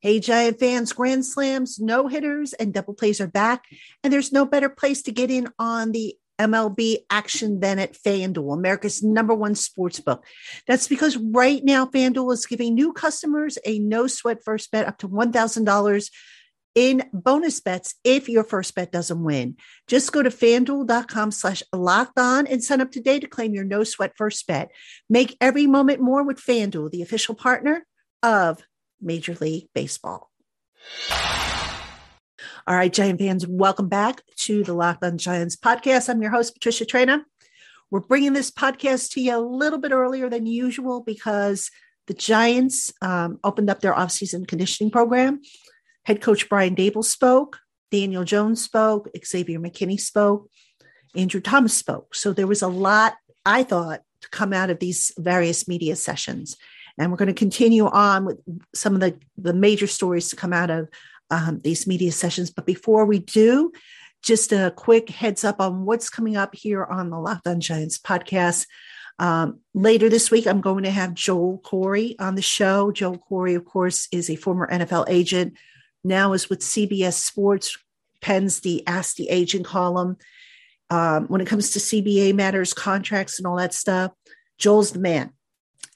Hey, 0.00 0.20
Giant 0.20 0.60
fans, 0.60 0.92
Grand 0.92 1.24
Slams, 1.26 1.80
no 1.80 2.06
hitters, 2.06 2.52
and 2.52 2.72
double 2.72 2.94
plays 2.94 3.20
are 3.20 3.26
back. 3.26 3.64
And 4.02 4.12
there's 4.12 4.32
no 4.32 4.44
better 4.44 4.68
place 4.68 5.02
to 5.02 5.12
get 5.12 5.30
in 5.30 5.48
on 5.58 5.92
the 5.92 6.16
MLB 6.38 6.98
action 7.10 7.60
than 7.60 7.78
at 7.78 7.94
FanDuel, 7.94 8.54
America's 8.54 9.02
number 9.02 9.34
one 9.34 9.54
sports 9.54 10.00
book. 10.00 10.24
That's 10.66 10.88
because 10.88 11.16
right 11.16 11.62
now 11.64 11.86
FanDuel 11.86 12.32
is 12.32 12.46
giving 12.46 12.74
new 12.74 12.92
customers 12.92 13.58
a 13.64 13.78
no 13.78 14.06
sweat 14.06 14.42
first 14.44 14.70
bet 14.70 14.86
up 14.86 14.98
to 14.98 15.08
$1,000 15.08 16.10
in 16.74 17.02
bonus 17.12 17.60
bets 17.60 17.96
if 18.04 18.28
your 18.28 18.44
first 18.44 18.74
bet 18.74 18.92
doesn't 18.92 19.24
win. 19.24 19.56
Just 19.88 20.12
go 20.12 20.22
to 20.22 20.30
fanduel.com 20.30 21.32
slash 21.32 21.62
locked 21.72 22.18
on 22.18 22.46
and 22.46 22.62
sign 22.62 22.80
up 22.80 22.92
today 22.92 23.18
to 23.18 23.26
claim 23.26 23.52
your 23.52 23.64
no 23.64 23.82
sweat 23.82 24.12
first 24.16 24.46
bet. 24.46 24.70
Make 25.10 25.36
every 25.40 25.66
moment 25.66 26.00
more 26.00 26.22
with 26.22 26.38
FanDuel, 26.38 26.90
the 26.90 27.02
official 27.02 27.34
partner 27.34 27.84
of 28.22 28.62
Major 29.00 29.36
League 29.40 29.68
Baseball. 29.74 30.30
All 32.68 32.74
right, 32.74 32.92
Giant 32.92 33.18
fans, 33.18 33.46
welcome 33.46 33.88
back 33.88 34.20
to 34.40 34.62
the 34.62 34.74
Locked 34.74 35.02
on 35.02 35.16
Giants 35.16 35.56
podcast. 35.56 36.10
I'm 36.10 36.20
your 36.20 36.30
host, 36.30 36.52
Patricia 36.52 36.84
Traina. 36.84 37.22
We're 37.90 38.00
bringing 38.00 38.34
this 38.34 38.50
podcast 38.50 39.12
to 39.12 39.22
you 39.22 39.34
a 39.34 39.40
little 39.40 39.78
bit 39.78 39.90
earlier 39.90 40.28
than 40.28 40.44
usual 40.44 41.00
because 41.00 41.70
the 42.08 42.12
Giants 42.12 42.92
um, 43.00 43.40
opened 43.42 43.70
up 43.70 43.80
their 43.80 43.94
offseason 43.94 44.46
conditioning 44.46 44.90
program. 44.90 45.40
Head 46.04 46.20
coach 46.20 46.50
Brian 46.50 46.76
Daboll 46.76 47.06
spoke, 47.06 47.58
Daniel 47.90 48.22
Jones 48.22 48.62
spoke, 48.62 49.08
Xavier 49.24 49.58
McKinney 49.58 49.98
spoke, 49.98 50.50
Andrew 51.16 51.40
Thomas 51.40 51.74
spoke. 51.74 52.14
So 52.14 52.34
there 52.34 52.46
was 52.46 52.60
a 52.60 52.68
lot, 52.68 53.14
I 53.46 53.62
thought, 53.62 54.02
to 54.20 54.28
come 54.28 54.52
out 54.52 54.68
of 54.68 54.78
these 54.78 55.10
various 55.16 55.68
media 55.68 55.96
sessions. 55.96 56.54
And 56.98 57.10
we're 57.10 57.16
going 57.16 57.28
to 57.28 57.32
continue 57.32 57.86
on 57.86 58.26
with 58.26 58.40
some 58.74 58.94
of 58.94 59.00
the, 59.00 59.18
the 59.38 59.54
major 59.54 59.86
stories 59.86 60.28
to 60.28 60.36
come 60.36 60.52
out 60.52 60.68
of 60.68 60.88
um, 61.30 61.60
these 61.62 61.86
media 61.86 62.12
sessions. 62.12 62.50
But 62.50 62.66
before 62.66 63.04
we 63.04 63.18
do, 63.18 63.72
just 64.22 64.52
a 64.52 64.72
quick 64.74 65.10
heads 65.10 65.44
up 65.44 65.60
on 65.60 65.84
what's 65.84 66.10
coming 66.10 66.36
up 66.36 66.54
here 66.54 66.84
on 66.84 67.10
the 67.10 67.18
Locked 67.18 67.46
on 67.46 67.60
Giants 67.60 67.98
podcast. 67.98 68.66
Um, 69.18 69.60
later 69.74 70.08
this 70.08 70.30
week, 70.30 70.46
I'm 70.46 70.60
going 70.60 70.84
to 70.84 70.90
have 70.90 71.14
Joel 71.14 71.60
Corry 71.64 72.14
on 72.20 72.34
the 72.34 72.42
show. 72.42 72.92
Joel 72.92 73.18
Corry, 73.18 73.56
of 73.56 73.64
course, 73.64 74.08
is 74.12 74.30
a 74.30 74.36
former 74.36 74.68
NFL 74.70 75.06
agent, 75.08 75.54
now 76.04 76.32
is 76.32 76.48
with 76.48 76.60
CBS 76.60 77.14
Sports, 77.14 77.76
pens 78.20 78.60
the 78.60 78.86
Ask 78.86 79.16
the 79.16 79.28
Agent 79.28 79.66
column. 79.66 80.16
Um, 80.90 81.26
when 81.26 81.40
it 81.40 81.46
comes 81.46 81.70
to 81.72 81.78
CBA 81.78 82.34
matters, 82.34 82.72
contracts, 82.72 83.38
and 83.38 83.46
all 83.46 83.56
that 83.56 83.74
stuff, 83.74 84.12
Joel's 84.56 84.92
the 84.92 85.00
man. 85.00 85.32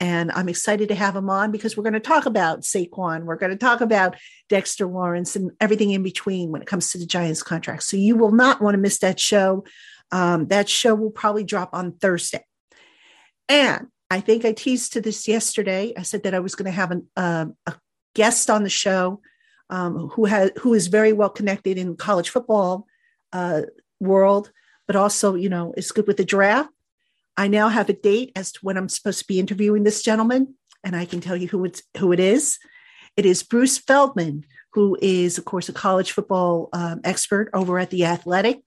And 0.01 0.33
I'm 0.33 0.49
excited 0.49 0.89
to 0.89 0.95
have 0.97 1.15
him 1.15 1.31
on 1.31 1.53
because 1.53 1.77
we're 1.77 1.85
going 1.85 1.93
to 1.93 2.01
talk 2.01 2.27
about 2.27 2.63
Saquon. 2.63 3.23
We're 3.23 3.37
going 3.37 3.53
to 3.53 3.59
talk 3.59 3.81
about 3.81 4.17
Dexter 4.49 4.87
Lawrence 4.87 5.37
and 5.37 5.53
everything 5.61 5.93
in 5.93 6.03
between 6.03 6.51
when 6.51 6.61
it 6.61 6.67
comes 6.67 6.91
to 6.91 6.99
the 6.99 7.07
Giants 7.07 7.43
contract. 7.43 7.85
So 7.85 7.97
you 7.97 8.17
will 8.17 8.33
not 8.33 8.61
want 8.61 8.75
to 8.75 8.81
miss 8.81 8.99
that 8.99 9.21
show. 9.21 9.65
Um, 10.11 10.49
that 10.49 10.69
show 10.69 10.95
will 10.95 11.11
probably 11.11 11.45
drop 11.45 11.71
on 11.73 11.93
Thursday. 11.93 12.45
And 13.49 13.89
I 14.11 14.21
think 14.21 14.45
I 14.45 14.53
teased 14.53 14.93
to 14.95 15.01
this 15.01 15.29
yesterday. 15.29 15.93
I 15.97 16.03
said 16.03 16.25
that 16.25 16.35
I 16.35 16.41
was 16.41 16.55
going 16.55 16.67
to 16.67 16.73
have 16.73 16.91
an, 16.91 17.07
uh, 17.17 17.47
a 17.67 17.75
guest 18.15 18.51
on 18.51 18.63
the 18.63 18.69
show 18.69 19.21
um, 19.71 20.09
who 20.09 20.27
has 20.27 20.51
who 20.61 20.75
is 20.75 20.89
very 20.89 21.13
well 21.15 21.31
connected 21.31 21.79
in 21.79 21.97
college 21.97 22.29
football 22.29 22.87
uh, 23.33 23.63
world, 24.01 24.53
but 24.87 24.97
also 24.97 25.35
you 25.35 25.49
know 25.49 25.73
is 25.77 25.93
good 25.93 26.07
with 26.07 26.19
the 26.19 26.25
draft. 26.25 26.69
I 27.37 27.49
now 27.49 27.69
have 27.69 27.89
a 27.89 27.95
date 27.95 28.33
as 28.37 28.53
to 28.53 28.61
when 28.63 28.77
I'm 28.77 28.89
supposed 28.89 29.21
to 29.21 29.27
be 29.27 29.41
interviewing 29.41 29.85
this 29.85 30.03
gentleman, 30.03 30.55
and 30.85 30.95
I 30.95 31.05
can 31.05 31.21
tell 31.21 31.37
you 31.37 31.49
who 31.49 31.65
it's 31.65 31.83
who 31.97 32.13
it 32.13 32.21
is. 32.21 32.59
It 33.17 33.27
is 33.27 33.43
Bruce 33.43 33.79
Feldman, 33.79 34.45
who 34.73 34.97
is, 35.01 35.39
of 35.39 35.45
course, 35.45 35.69
a 35.69 35.73
college 35.73 36.13
football 36.13 36.69
um, 36.73 37.01
expert 37.05 37.51
over 37.55 37.79
at 37.79 37.91
the 37.91 38.05
Athletic. 38.05 38.63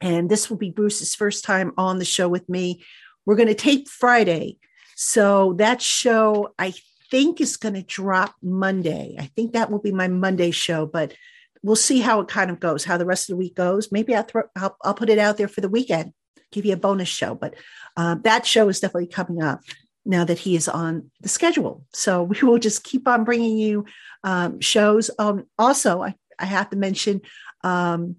And 0.00 0.30
this 0.30 0.50
will 0.50 0.56
be 0.56 0.70
Bruce's 0.70 1.14
first 1.14 1.44
time 1.44 1.72
on 1.76 1.98
the 1.98 2.04
show 2.04 2.28
with 2.28 2.48
me. 2.48 2.82
We're 3.24 3.36
going 3.36 3.48
to 3.48 3.54
tape 3.54 3.88
Friday. 3.88 4.58
So 4.96 5.54
that 5.54 5.80
show, 5.80 6.54
I 6.58 6.74
think, 7.10 7.40
is 7.40 7.56
going 7.56 7.74
to 7.74 7.82
drop 7.82 8.34
Monday. 8.42 9.16
I 9.18 9.26
think 9.26 9.52
that 9.52 9.70
will 9.70 9.80
be 9.80 9.92
my 9.92 10.08
Monday 10.08 10.50
show, 10.50 10.86
but 10.86 11.14
we'll 11.62 11.76
see 11.76 12.00
how 12.00 12.20
it 12.20 12.28
kind 12.28 12.50
of 12.50 12.58
goes, 12.58 12.84
how 12.84 12.96
the 12.96 13.06
rest 13.06 13.28
of 13.28 13.34
the 13.34 13.38
week 13.38 13.54
goes. 13.54 13.92
Maybe 13.92 14.14
I'll, 14.14 14.24
throw, 14.24 14.42
I'll, 14.56 14.76
I'll 14.82 14.94
put 14.94 15.10
it 15.10 15.18
out 15.18 15.36
there 15.36 15.48
for 15.48 15.60
the 15.60 15.68
weekend 15.68 16.14
give 16.52 16.64
you 16.64 16.74
a 16.74 16.76
bonus 16.76 17.08
show. 17.08 17.34
But 17.34 17.54
uh, 17.96 18.16
that 18.22 18.46
show 18.46 18.68
is 18.68 18.80
definitely 18.80 19.08
coming 19.08 19.42
up 19.42 19.60
now 20.04 20.24
that 20.24 20.38
he 20.38 20.56
is 20.56 20.68
on 20.68 21.10
the 21.20 21.28
schedule. 21.28 21.84
So 21.92 22.22
we 22.22 22.40
will 22.42 22.58
just 22.58 22.84
keep 22.84 23.08
on 23.08 23.24
bringing 23.24 23.58
you 23.58 23.84
um, 24.24 24.60
shows. 24.60 25.10
Um, 25.18 25.46
also, 25.58 26.02
I, 26.02 26.14
I, 26.38 26.44
have 26.44 26.70
to 26.70 26.76
mention 26.76 27.22
um, 27.64 28.16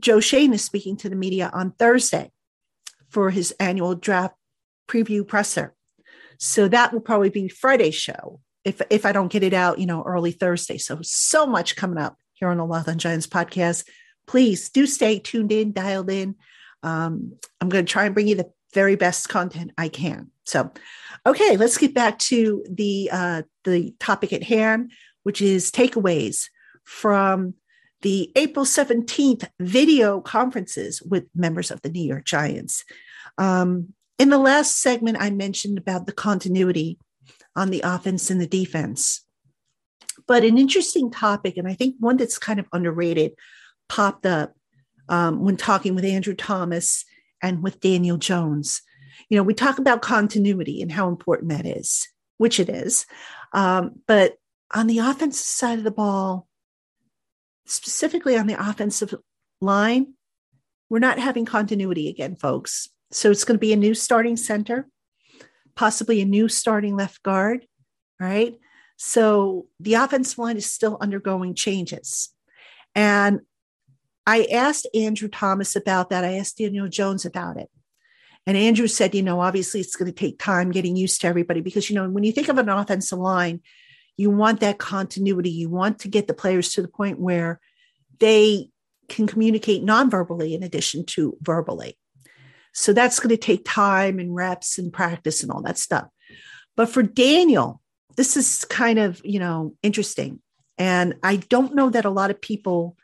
Joe 0.00 0.20
Schoen 0.20 0.52
is 0.52 0.62
speaking 0.62 0.96
to 0.98 1.08
the 1.08 1.16
media 1.16 1.50
on 1.52 1.72
Thursday 1.72 2.30
for 3.08 3.30
his 3.30 3.52
annual 3.52 3.94
draft 3.94 4.34
preview 4.88 5.26
presser. 5.26 5.74
So 6.38 6.68
that 6.68 6.92
will 6.92 7.00
probably 7.00 7.30
be 7.30 7.48
Friday's 7.48 7.94
show 7.94 8.40
if 8.64 8.82
if 8.90 9.06
I 9.06 9.12
don't 9.12 9.32
get 9.32 9.42
it 9.42 9.54
out, 9.54 9.78
you 9.78 9.86
know, 9.86 10.02
early 10.02 10.32
Thursday. 10.32 10.76
So 10.76 10.98
so 11.02 11.46
much 11.46 11.76
coming 11.76 11.98
up 11.98 12.18
here 12.34 12.48
on 12.48 12.58
the 12.58 12.66
Locked 12.66 12.88
on 12.88 12.98
Giants 12.98 13.26
podcast. 13.26 13.88
Please 14.26 14.68
do 14.68 14.86
stay 14.86 15.18
tuned 15.18 15.52
in, 15.52 15.72
dialed 15.72 16.10
in. 16.10 16.34
Um, 16.82 17.32
I'm 17.60 17.68
going 17.68 17.84
to 17.84 17.90
try 17.90 18.04
and 18.04 18.14
bring 18.14 18.28
you 18.28 18.36
the 18.36 18.50
very 18.72 18.96
best 18.96 19.28
content 19.28 19.72
I 19.78 19.88
can. 19.88 20.30
So, 20.44 20.70
okay, 21.24 21.56
let's 21.56 21.78
get 21.78 21.94
back 21.94 22.18
to 22.20 22.64
the 22.70 23.10
uh, 23.12 23.42
the 23.64 23.94
topic 23.98 24.32
at 24.32 24.42
hand, 24.42 24.92
which 25.22 25.40
is 25.42 25.70
takeaways 25.70 26.48
from 26.84 27.54
the 28.02 28.30
April 28.36 28.64
17th 28.64 29.48
video 29.58 30.20
conferences 30.20 31.02
with 31.02 31.24
members 31.34 31.70
of 31.70 31.82
the 31.82 31.88
New 31.88 32.06
York 32.06 32.24
Giants. 32.24 32.84
Um, 33.38 33.94
in 34.18 34.30
the 34.30 34.38
last 34.38 34.80
segment, 34.80 35.18
I 35.20 35.30
mentioned 35.30 35.78
about 35.78 36.06
the 36.06 36.12
continuity 36.12 36.98
on 37.54 37.70
the 37.70 37.80
offense 37.82 38.30
and 38.30 38.40
the 38.40 38.46
defense. 38.46 39.24
But 40.26 40.44
an 40.44 40.58
interesting 40.58 41.10
topic, 41.10 41.56
and 41.56 41.68
I 41.68 41.74
think 41.74 41.96
one 41.98 42.16
that's 42.16 42.38
kind 42.38 42.58
of 42.58 42.66
underrated, 42.72 43.32
popped 43.88 44.26
up 44.26 44.55
um, 45.08 45.40
when 45.40 45.56
talking 45.56 45.94
with 45.94 46.04
Andrew 46.04 46.34
Thomas 46.34 47.04
and 47.42 47.62
with 47.62 47.80
Daniel 47.80 48.16
Jones. 48.16 48.82
You 49.28 49.36
know, 49.36 49.42
we 49.42 49.54
talk 49.54 49.78
about 49.78 50.02
continuity 50.02 50.82
and 50.82 50.92
how 50.92 51.08
important 51.08 51.50
that 51.50 51.66
is, 51.66 52.08
which 52.38 52.60
it 52.60 52.68
is. 52.68 53.06
Um, 53.52 54.00
but 54.06 54.36
on 54.74 54.86
the 54.86 54.98
offensive 54.98 55.44
side 55.44 55.78
of 55.78 55.84
the 55.84 55.90
ball, 55.90 56.46
specifically 57.66 58.36
on 58.36 58.46
the 58.46 58.60
offensive 58.60 59.14
line, 59.60 60.14
we're 60.88 60.98
not 60.98 61.18
having 61.18 61.44
continuity 61.44 62.08
again, 62.08 62.36
folks. 62.36 62.88
So 63.10 63.30
it's 63.30 63.44
going 63.44 63.56
to 63.56 63.60
be 63.60 63.72
a 63.72 63.76
new 63.76 63.94
starting 63.94 64.36
center, 64.36 64.88
possibly 65.74 66.20
a 66.20 66.24
new 66.24 66.48
starting 66.48 66.96
left 66.96 67.22
guard, 67.22 67.66
right? 68.20 68.54
So 68.96 69.66
the 69.80 69.94
offensive 69.94 70.38
line 70.38 70.56
is 70.56 70.70
still 70.70 70.98
undergoing 71.00 71.54
changes. 71.54 72.30
And 72.94 73.40
I 74.26 74.46
asked 74.52 74.88
Andrew 74.94 75.28
Thomas 75.28 75.76
about 75.76 76.10
that. 76.10 76.24
I 76.24 76.34
asked 76.34 76.58
Daniel 76.58 76.88
Jones 76.88 77.24
about 77.24 77.56
it. 77.56 77.70
And 78.46 78.56
Andrew 78.56 78.86
said, 78.86 79.14
you 79.14 79.22
know, 79.22 79.40
obviously 79.40 79.80
it's 79.80 79.96
going 79.96 80.10
to 80.10 80.16
take 80.16 80.38
time 80.38 80.70
getting 80.70 80.96
used 80.96 81.20
to 81.20 81.26
everybody 81.26 81.60
because, 81.60 81.88
you 81.88 81.96
know, 81.96 82.08
when 82.08 82.24
you 82.24 82.32
think 82.32 82.48
of 82.48 82.58
an 82.58 82.68
offensive 82.68 83.18
line, 83.18 83.60
you 84.16 84.30
want 84.30 84.60
that 84.60 84.78
continuity. 84.78 85.50
You 85.50 85.68
want 85.68 86.00
to 86.00 86.08
get 86.08 86.26
the 86.26 86.34
players 86.34 86.72
to 86.72 86.82
the 86.82 86.88
point 86.88 87.18
where 87.18 87.60
they 88.18 88.70
can 89.08 89.26
communicate 89.26 89.82
non-verbally 89.82 90.54
in 90.54 90.62
addition 90.62 91.04
to 91.06 91.36
verbally. 91.40 91.98
So 92.72 92.92
that's 92.92 93.20
going 93.20 93.30
to 93.30 93.36
take 93.36 93.64
time 93.64 94.18
and 94.18 94.34
reps 94.34 94.78
and 94.78 94.92
practice 94.92 95.42
and 95.42 95.50
all 95.50 95.62
that 95.62 95.78
stuff. 95.78 96.08
But 96.76 96.88
for 96.88 97.02
Daniel, 97.02 97.80
this 98.16 98.36
is 98.36 98.64
kind 98.64 98.98
of, 98.98 99.20
you 99.24 99.38
know, 99.38 99.74
interesting. 99.82 100.40
And 100.78 101.14
I 101.22 101.36
don't 101.36 101.74
know 101.74 101.90
that 101.90 102.04
a 102.04 102.10
lot 102.10 102.30
of 102.30 102.40
people 102.40 102.96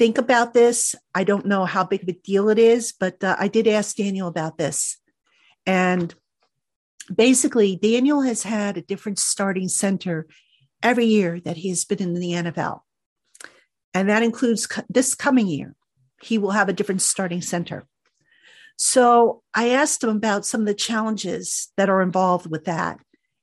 think 0.00 0.16
about 0.16 0.54
this. 0.54 0.94
I 1.14 1.24
don't 1.24 1.44
know 1.44 1.66
how 1.66 1.84
big 1.84 2.04
of 2.04 2.08
a 2.08 2.12
deal 2.12 2.48
it 2.48 2.58
is, 2.58 2.94
but 2.98 3.22
uh, 3.22 3.36
I 3.38 3.48
did 3.48 3.68
ask 3.68 3.96
Daniel 3.96 4.28
about 4.28 4.56
this. 4.56 4.96
And 5.66 6.14
basically, 7.14 7.76
Daniel 7.76 8.22
has 8.22 8.42
had 8.42 8.78
a 8.78 8.82
different 8.82 9.18
starting 9.18 9.68
center 9.68 10.26
every 10.82 11.04
year 11.04 11.38
that 11.40 11.58
he 11.58 11.68
has 11.68 11.84
been 11.84 12.00
in 12.00 12.14
the 12.14 12.32
NFL. 12.32 12.80
And 13.92 14.08
that 14.08 14.22
includes 14.22 14.66
this 14.88 15.14
coming 15.14 15.48
year. 15.48 15.74
He 16.22 16.38
will 16.38 16.52
have 16.52 16.70
a 16.70 16.72
different 16.72 17.02
starting 17.02 17.42
center. 17.42 17.86
So 18.76 19.42
I 19.52 19.68
asked 19.68 20.02
him 20.02 20.16
about 20.16 20.46
some 20.46 20.62
of 20.62 20.66
the 20.66 20.72
challenges 20.72 21.74
that 21.76 21.90
are 21.90 22.00
involved 22.00 22.50
with 22.50 22.64
that 22.64 23.00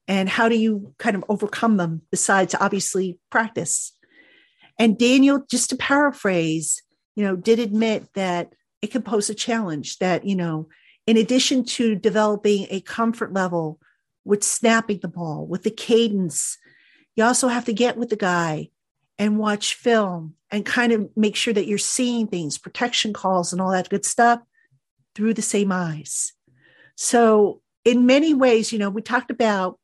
and 0.07 0.27
how 0.27 0.49
do 0.49 0.57
you 0.57 0.95
kind 0.97 1.15
of 1.15 1.23
overcome 1.29 1.77
them 1.77 2.01
besides 2.09 2.55
obviously 2.59 3.19
practice. 3.29 3.93
And 4.79 4.97
Daniel, 4.97 5.43
just 5.49 5.69
to 5.71 5.75
paraphrase, 5.75 6.81
you 7.15 7.23
know, 7.23 7.35
did 7.35 7.59
admit 7.59 8.07
that 8.13 8.53
it 8.81 8.91
can 8.91 9.01
pose 9.01 9.29
a 9.29 9.35
challenge 9.35 9.97
that, 9.99 10.25
you 10.25 10.35
know, 10.35 10.69
in 11.07 11.17
addition 11.17 11.63
to 11.63 11.95
developing 11.95 12.67
a 12.69 12.81
comfort 12.81 13.33
level 13.33 13.79
with 14.23 14.43
snapping 14.43 14.99
the 15.01 15.07
ball, 15.07 15.47
with 15.47 15.63
the 15.63 15.71
cadence, 15.71 16.57
you 17.15 17.23
also 17.23 17.47
have 17.47 17.65
to 17.65 17.73
get 17.73 17.97
with 17.97 18.09
the 18.09 18.15
guy 18.15 18.69
and 19.17 19.39
watch 19.39 19.73
film 19.73 20.35
and 20.51 20.65
kind 20.65 20.91
of 20.91 21.09
make 21.15 21.35
sure 21.35 21.53
that 21.53 21.65
you're 21.65 21.77
seeing 21.77 22.27
things, 22.27 22.57
protection 22.57 23.13
calls 23.13 23.51
and 23.51 23.61
all 23.61 23.71
that 23.71 23.89
good 23.89 24.05
stuff 24.05 24.41
through 25.15 25.33
the 25.33 25.41
same 25.41 25.71
eyes. 25.71 26.33
So, 26.95 27.61
in 27.83 28.05
many 28.05 28.33
ways, 28.33 28.71
you 28.71 28.79
know, 28.79 28.89
we 28.89 29.01
talked 29.01 29.31
about 29.31 29.79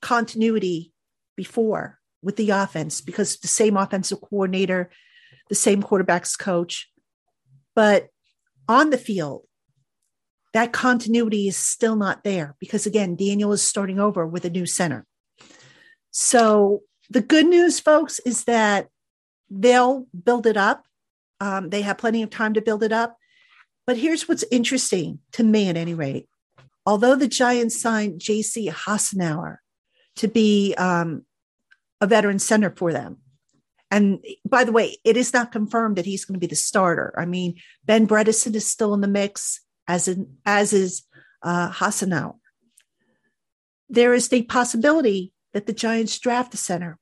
continuity 0.00 0.92
before 1.36 1.97
with 2.22 2.36
the 2.36 2.50
offense 2.50 3.00
because 3.00 3.36
the 3.38 3.48
same 3.48 3.76
offensive 3.76 4.20
coordinator, 4.20 4.90
the 5.48 5.54
same 5.54 5.82
quarterbacks 5.82 6.38
coach. 6.38 6.90
But 7.74 8.08
on 8.68 8.90
the 8.90 8.98
field, 8.98 9.42
that 10.54 10.72
continuity 10.72 11.48
is 11.48 11.56
still 11.56 11.96
not 11.96 12.24
there 12.24 12.56
because, 12.58 12.86
again, 12.86 13.16
Daniel 13.16 13.52
is 13.52 13.62
starting 13.62 13.98
over 13.98 14.26
with 14.26 14.44
a 14.44 14.50
new 14.50 14.66
center. 14.66 15.06
So, 16.10 16.82
the 17.10 17.20
good 17.20 17.46
news, 17.46 17.80
folks, 17.80 18.18
is 18.20 18.44
that 18.44 18.88
they'll 19.50 20.06
build 20.24 20.46
it 20.46 20.56
up. 20.56 20.84
Um, 21.40 21.70
they 21.70 21.82
have 21.82 21.98
plenty 21.98 22.22
of 22.22 22.30
time 22.30 22.54
to 22.54 22.60
build 22.60 22.82
it 22.82 22.92
up. 22.92 23.16
But 23.86 23.96
here's 23.96 24.28
what's 24.28 24.44
interesting 24.50 25.20
to 25.32 25.42
me, 25.42 25.68
at 25.68 25.76
any 25.76 25.94
rate. 25.94 26.28
Although 26.84 27.16
the 27.16 27.28
Giants 27.28 27.80
signed 27.80 28.20
J.C. 28.20 28.68
Hassenauer 28.68 29.58
to 30.16 30.28
be 30.28 30.74
um, 30.74 31.24
a 32.00 32.06
veteran 32.06 32.38
center 32.38 32.70
for 32.70 32.92
them, 32.92 33.18
and 33.90 34.24
by 34.46 34.64
the 34.64 34.72
way, 34.72 34.98
it 35.04 35.16
is 35.16 35.32
not 35.32 35.52
confirmed 35.52 35.96
that 35.96 36.04
he's 36.04 36.24
going 36.24 36.34
to 36.34 36.40
be 36.40 36.46
the 36.46 36.56
starter. 36.56 37.14
I 37.16 37.24
mean, 37.24 37.56
Ben 37.84 38.06
Bredeson 38.06 38.54
is 38.54 38.66
still 38.66 38.92
in 38.94 39.00
the 39.00 39.08
mix, 39.08 39.60
as 39.86 40.08
in, 40.08 40.36
as 40.44 40.72
is 40.72 41.04
uh. 41.42 41.72
There 43.88 44.12
is 44.12 44.28
the 44.28 44.42
possibility 44.42 45.32
that 45.54 45.66
the 45.66 45.72
Giants 45.72 46.18
draft 46.18 46.52
a 46.52 46.58
center, 46.58 46.98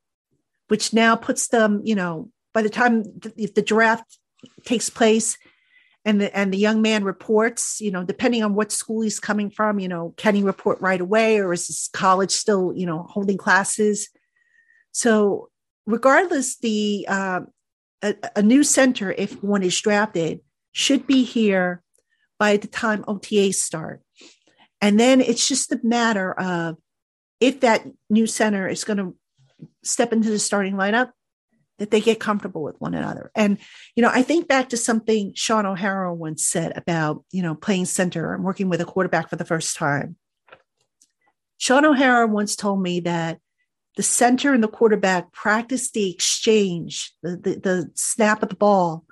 which 0.68 0.92
now 0.92 1.16
puts 1.16 1.48
them, 1.48 1.80
you 1.84 1.96
know, 1.96 2.30
by 2.54 2.62
the 2.62 2.70
time 2.70 3.02
the, 3.02 3.50
the 3.52 3.62
draft 3.62 4.18
takes 4.64 4.88
place, 4.88 5.36
and 6.04 6.20
the 6.20 6.36
and 6.36 6.52
the 6.52 6.58
young 6.58 6.80
man 6.82 7.02
reports 7.02 7.80
you 7.80 7.90
know 7.90 8.04
depending 8.04 8.44
on 8.44 8.54
what 8.54 8.70
school 8.70 9.02
he's 9.02 9.18
coming 9.18 9.50
from 9.50 9.80
you 9.80 9.88
know 9.88 10.14
can 10.16 10.36
he 10.36 10.42
report 10.42 10.80
right 10.80 11.00
away 11.00 11.40
or 11.40 11.52
is 11.52 11.66
his 11.66 11.90
college 11.92 12.30
still 12.30 12.72
you 12.76 12.86
know 12.86 13.02
holding 13.10 13.36
classes 13.36 14.08
so 14.96 15.50
regardless 15.86 16.56
the 16.56 17.04
uh, 17.06 17.40
a, 18.02 18.14
a, 18.36 18.42
new 18.42 18.64
center 18.64 19.12
if 19.12 19.42
one 19.42 19.62
is 19.62 19.78
drafted 19.78 20.40
should 20.72 21.06
be 21.06 21.22
here 21.22 21.82
by 22.38 22.56
the 22.56 22.66
time 22.66 23.04
otas 23.04 23.56
start 23.56 24.00
and 24.80 24.98
then 24.98 25.20
it's 25.20 25.46
just 25.46 25.70
a 25.70 25.80
matter 25.82 26.32
of 26.32 26.76
if 27.40 27.60
that 27.60 27.86
new 28.08 28.26
center 28.26 28.66
is 28.66 28.84
going 28.84 28.96
to 28.96 29.14
step 29.84 30.14
into 30.14 30.30
the 30.30 30.38
starting 30.38 30.74
lineup 30.74 31.10
that 31.78 31.90
they 31.90 32.00
get 32.00 32.18
comfortable 32.18 32.62
with 32.62 32.80
one 32.80 32.94
another. 32.94 33.30
And, 33.34 33.58
you 33.94 34.02
know, 34.02 34.10
I 34.10 34.22
think 34.22 34.48
back 34.48 34.70
to 34.70 34.78
something 34.78 35.34
Shaun 35.34 35.66
O'Hara 35.66 36.14
once 36.14 36.42
said 36.46 36.72
about, 36.74 37.22
you 37.30 37.42
know, 37.42 37.54
playing 37.54 37.84
center 37.84 38.32
and 38.32 38.42
working 38.42 38.70
with 38.70 38.80
a 38.80 38.86
quarterback 38.86 39.28
for 39.28 39.36
the 39.36 39.44
first 39.44 39.76
time. 39.76 40.16
Shaun 41.58 41.84
O'Hara 41.84 42.26
once 42.26 42.56
told 42.56 42.82
me 42.82 43.00
that 43.00 43.40
the 43.96 44.02
center 44.02 44.52
and 44.52 44.62
the 44.62 44.68
quarterback 44.68 45.32
practice 45.32 45.90
the 45.90 46.10
exchange, 46.10 47.12
the, 47.22 47.36
the, 47.36 47.60
the 47.60 47.90
snap 47.94 48.42
of 48.42 48.50
the 48.50 48.54
ball 48.54 49.04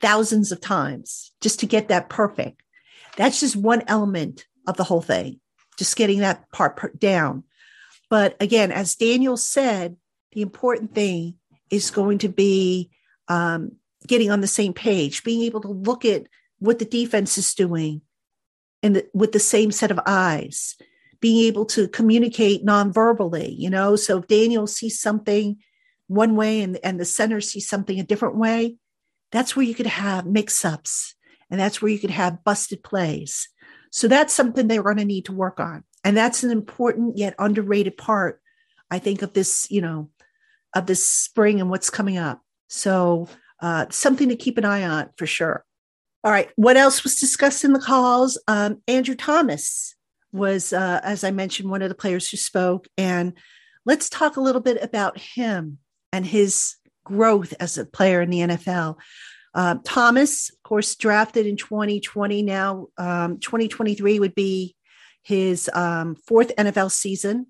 thousands 0.00 0.52
of 0.52 0.60
times 0.60 1.32
just 1.40 1.60
to 1.60 1.66
get 1.66 1.88
that 1.88 2.08
perfect. 2.08 2.62
That's 3.16 3.40
just 3.40 3.56
one 3.56 3.82
element 3.88 4.46
of 4.66 4.76
the 4.76 4.84
whole 4.84 5.02
thing, 5.02 5.40
just 5.78 5.96
getting 5.96 6.20
that 6.20 6.50
part 6.52 7.00
down. 7.00 7.44
But 8.10 8.36
again, 8.40 8.70
as 8.70 8.94
Daniel 8.94 9.36
said, 9.36 9.96
the 10.32 10.42
important 10.42 10.94
thing 10.94 11.34
is 11.70 11.90
going 11.90 12.18
to 12.18 12.28
be 12.28 12.90
um, 13.28 13.72
getting 14.06 14.30
on 14.30 14.40
the 14.40 14.46
same 14.46 14.72
page, 14.72 15.24
being 15.24 15.42
able 15.42 15.60
to 15.62 15.68
look 15.68 16.04
at 16.04 16.26
what 16.58 16.78
the 16.78 16.84
defense 16.84 17.38
is 17.38 17.54
doing 17.54 18.02
and 18.82 19.02
with 19.12 19.32
the 19.32 19.40
same 19.40 19.72
set 19.72 19.90
of 19.90 20.00
eyes, 20.06 20.76
being 21.20 21.46
able 21.46 21.64
to 21.66 21.88
communicate 21.88 22.64
non-verbally, 22.64 23.54
you 23.54 23.70
know. 23.70 23.96
So 23.96 24.18
if 24.18 24.28
Daniel 24.28 24.66
sees 24.66 25.00
something 25.00 25.58
one 26.06 26.36
way 26.36 26.62
and, 26.62 26.78
and 26.82 26.98
the 26.98 27.04
center 27.04 27.40
sees 27.40 27.68
something 27.68 27.98
a 27.98 28.04
different 28.04 28.36
way, 28.36 28.76
that's 29.32 29.54
where 29.54 29.64
you 29.64 29.74
could 29.74 29.86
have 29.86 30.26
mix-ups 30.26 31.14
and 31.50 31.60
that's 31.60 31.82
where 31.82 31.90
you 31.90 31.98
could 31.98 32.10
have 32.10 32.44
busted 32.44 32.82
plays. 32.82 33.48
So 33.90 34.08
that's 34.08 34.34
something 34.34 34.68
they're 34.68 34.82
going 34.82 34.98
to 34.98 35.04
need 35.04 35.26
to 35.26 35.32
work 35.32 35.60
on. 35.60 35.84
And 36.04 36.16
that's 36.16 36.44
an 36.44 36.50
important 36.50 37.18
yet 37.18 37.34
underrated 37.38 37.96
part, 37.96 38.40
I 38.90 38.98
think, 38.98 39.22
of 39.22 39.32
this, 39.32 39.70
you 39.70 39.80
know, 39.80 40.10
of 40.74 40.86
this 40.86 41.04
spring 41.04 41.60
and 41.60 41.70
what's 41.70 41.90
coming 41.90 42.18
up. 42.18 42.40
So, 42.68 43.28
uh, 43.60 43.86
something 43.90 44.28
to 44.28 44.36
keep 44.36 44.58
an 44.58 44.64
eye 44.64 44.84
on 44.84 45.10
for 45.16 45.26
sure. 45.26 45.64
All 46.22 46.30
right. 46.30 46.50
What 46.56 46.76
else 46.76 47.02
was 47.02 47.16
discussed 47.16 47.64
in 47.64 47.72
the 47.72 47.80
calls? 47.80 48.40
Um, 48.46 48.82
Andrew 48.86 49.14
Thomas 49.14 49.96
was, 50.38 50.72
uh, 50.72 51.00
as 51.02 51.24
I 51.24 51.30
mentioned, 51.30 51.70
one 51.70 51.82
of 51.82 51.88
the 51.88 51.94
players 51.94 52.30
who 52.30 52.36
spoke. 52.36 52.88
And 52.96 53.34
let's 53.84 54.08
talk 54.08 54.36
a 54.36 54.40
little 54.40 54.60
bit 54.60 54.82
about 54.82 55.18
him 55.18 55.78
and 56.12 56.24
his 56.24 56.76
growth 57.04 57.54
as 57.60 57.78
a 57.78 57.86
player 57.86 58.20
in 58.20 58.30
the 58.30 58.40
NFL. 58.40 58.96
Uh, 59.54 59.76
Thomas, 59.84 60.50
of 60.50 60.62
course, 60.62 60.94
drafted 60.94 61.46
in 61.46 61.56
2020. 61.56 62.42
Now, 62.42 62.88
um, 62.96 63.38
2023 63.38 64.20
would 64.20 64.34
be 64.34 64.76
his 65.22 65.70
um, 65.74 66.14
fourth 66.14 66.54
NFL 66.56 66.90
season, 66.90 67.46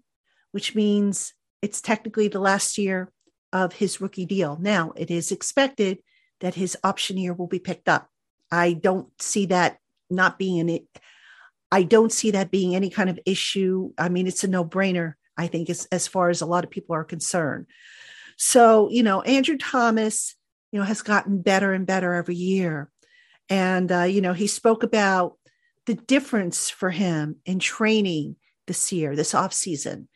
which 0.52 0.74
means 0.74 1.34
it's 1.60 1.80
technically 1.80 2.28
the 2.28 2.40
last 2.40 2.78
year 2.78 3.12
of 3.52 3.72
his 3.74 4.00
rookie 4.00 4.26
deal. 4.26 4.56
Now, 4.60 4.92
it 4.96 5.10
is 5.10 5.32
expected 5.32 5.98
that 6.40 6.54
his 6.54 6.76
option 6.84 7.18
year 7.18 7.34
will 7.34 7.46
be 7.46 7.58
picked 7.58 7.88
up. 7.88 8.08
I 8.50 8.72
don't 8.72 9.08
see 9.20 9.46
that 9.46 9.78
not 10.10 10.38
being 10.38 10.60
an 10.60 10.80
I 11.70 11.82
don't 11.82 12.12
see 12.12 12.30
that 12.30 12.50
being 12.50 12.74
any 12.74 12.90
kind 12.90 13.10
of 13.10 13.18
issue. 13.26 13.92
I 13.98 14.08
mean, 14.08 14.26
it's 14.26 14.44
a 14.44 14.48
no-brainer, 14.48 15.14
I 15.36 15.46
think, 15.46 15.68
as, 15.70 15.86
as 15.92 16.06
far 16.06 16.30
as 16.30 16.40
a 16.40 16.46
lot 16.46 16.64
of 16.64 16.70
people 16.70 16.94
are 16.94 17.04
concerned. 17.04 17.66
So, 18.36 18.88
you 18.90 19.02
know, 19.02 19.20
Andrew 19.22 19.58
Thomas, 19.58 20.34
you 20.72 20.78
know, 20.78 20.84
has 20.84 21.02
gotten 21.02 21.42
better 21.42 21.72
and 21.72 21.86
better 21.86 22.14
every 22.14 22.36
year. 22.36 22.90
And, 23.48 23.90
uh, 23.90 24.02
you 24.02 24.20
know, 24.20 24.32
he 24.32 24.46
spoke 24.46 24.82
about 24.82 25.36
the 25.86 25.94
difference 25.94 26.70
for 26.70 26.90
him 26.90 27.36
in 27.44 27.58
training 27.58 28.36
this 28.66 28.92
year, 28.92 29.16
this 29.16 29.34
off 29.34 29.52
season 29.52 30.08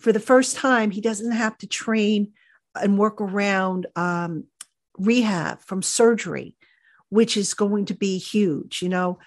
for 0.00 0.12
the 0.12 0.20
first 0.20 0.56
time, 0.56 0.90
he 0.90 1.00
doesn't 1.00 1.32
have 1.32 1.56
to 1.58 1.66
train 1.66 2.32
and 2.74 2.98
work 2.98 3.20
around 3.20 3.86
um, 3.96 4.44
rehab 4.98 5.60
from 5.60 5.82
surgery, 5.82 6.56
which 7.10 7.36
is 7.36 7.54
going 7.54 7.84
to 7.84 7.94
be 7.94 8.18
huge, 8.18 8.80
you 8.82 8.88
know. 8.88 9.18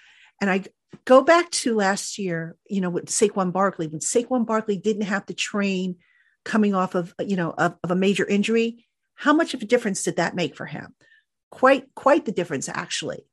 And 0.42 0.50
I 0.50 0.64
go 1.06 1.22
back 1.22 1.50
to 1.52 1.76
last 1.76 2.18
year, 2.18 2.56
you 2.70 2.82
know, 2.82 2.90
with 2.90 3.06
Saquon 3.06 3.52
Barkley, 3.52 3.88
when 3.88 4.00
Saquon 4.00 4.46
Barkley 4.46 4.78
didn't 4.78 5.04
have 5.04 5.26
to 5.28 5.34
train 5.34 5.98
coming 6.46 6.74
off 6.74 6.96
of, 6.96 7.14
you 7.20 7.36
know, 7.36 7.52
of, 7.58 7.76
of 7.84 7.92
a 7.92 7.96
major 7.96 8.26
injury, 8.26 8.86
how 9.16 9.34
much 9.34 9.54
of 9.54 9.62
a 9.62 9.66
difference 9.66 10.04
did 10.04 10.18
that 10.18 10.36
make 10.36 10.56
for 10.56 10.66
him? 10.66 10.96
Quite, 11.52 11.94
quite 11.96 12.26
the 12.26 12.32
difference, 12.32 12.68
actually. 12.68 13.26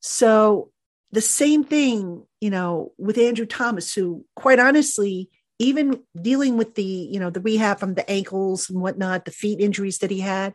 So 0.00 0.70
the 1.12 1.20
same 1.20 1.64
thing, 1.64 2.24
you 2.40 2.50
know, 2.50 2.92
with 2.98 3.18
Andrew 3.18 3.46
Thomas, 3.46 3.94
who 3.94 4.24
quite 4.34 4.58
honestly, 4.58 5.30
even 5.60 6.00
dealing 6.20 6.56
with 6.56 6.74
the 6.74 6.82
you 6.82 7.20
know 7.20 7.30
the 7.30 7.40
rehab 7.40 7.78
from 7.78 7.94
the 7.94 8.10
ankles 8.10 8.68
and 8.68 8.80
whatnot 8.80 9.26
the 9.26 9.30
feet 9.30 9.60
injuries 9.60 9.98
that 9.98 10.10
he 10.10 10.20
had 10.20 10.54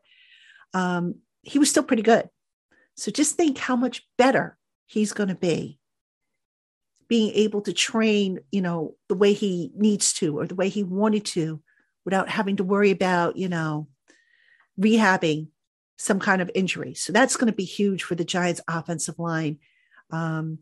um, 0.73 1.15
he 1.43 1.59
was 1.59 1.69
still 1.69 1.83
pretty 1.83 2.01
good 2.01 2.27
So 2.97 3.11
just 3.11 3.35
think 3.35 3.57
how 3.57 3.77
much 3.77 4.01
better 4.17 4.57
he's 4.87 5.13
going 5.13 5.29
to 5.29 5.35
be 5.35 5.79
being 7.07 7.31
able 7.35 7.61
to 7.61 7.73
train, 7.73 8.39
you 8.51 8.61
know, 8.61 8.95
the 9.09 9.15
way 9.15 9.33
he 9.33 9.71
needs 9.75 10.13
to 10.13 10.39
or 10.39 10.47
the 10.47 10.55
way 10.55 10.69
he 10.69 10.83
wanted 10.83 11.25
to 11.25 11.61
without 12.03 12.29
having 12.29 12.57
to 12.57 12.63
worry 12.63 12.91
about, 12.91 13.37
you 13.37 13.49
know, 13.49 13.87
rehabbing 14.79 15.47
some 15.97 16.19
kind 16.19 16.41
of 16.41 16.51
injury. 16.53 16.93
So 16.93 17.13
that's 17.13 17.35
going 17.35 17.47
to 17.47 17.55
be 17.55 17.65
huge 17.65 18.03
for 18.03 18.15
the 18.15 18.25
Giants 18.25 18.61
offensive 18.67 19.19
line. 19.19 19.59
Um, 20.11 20.59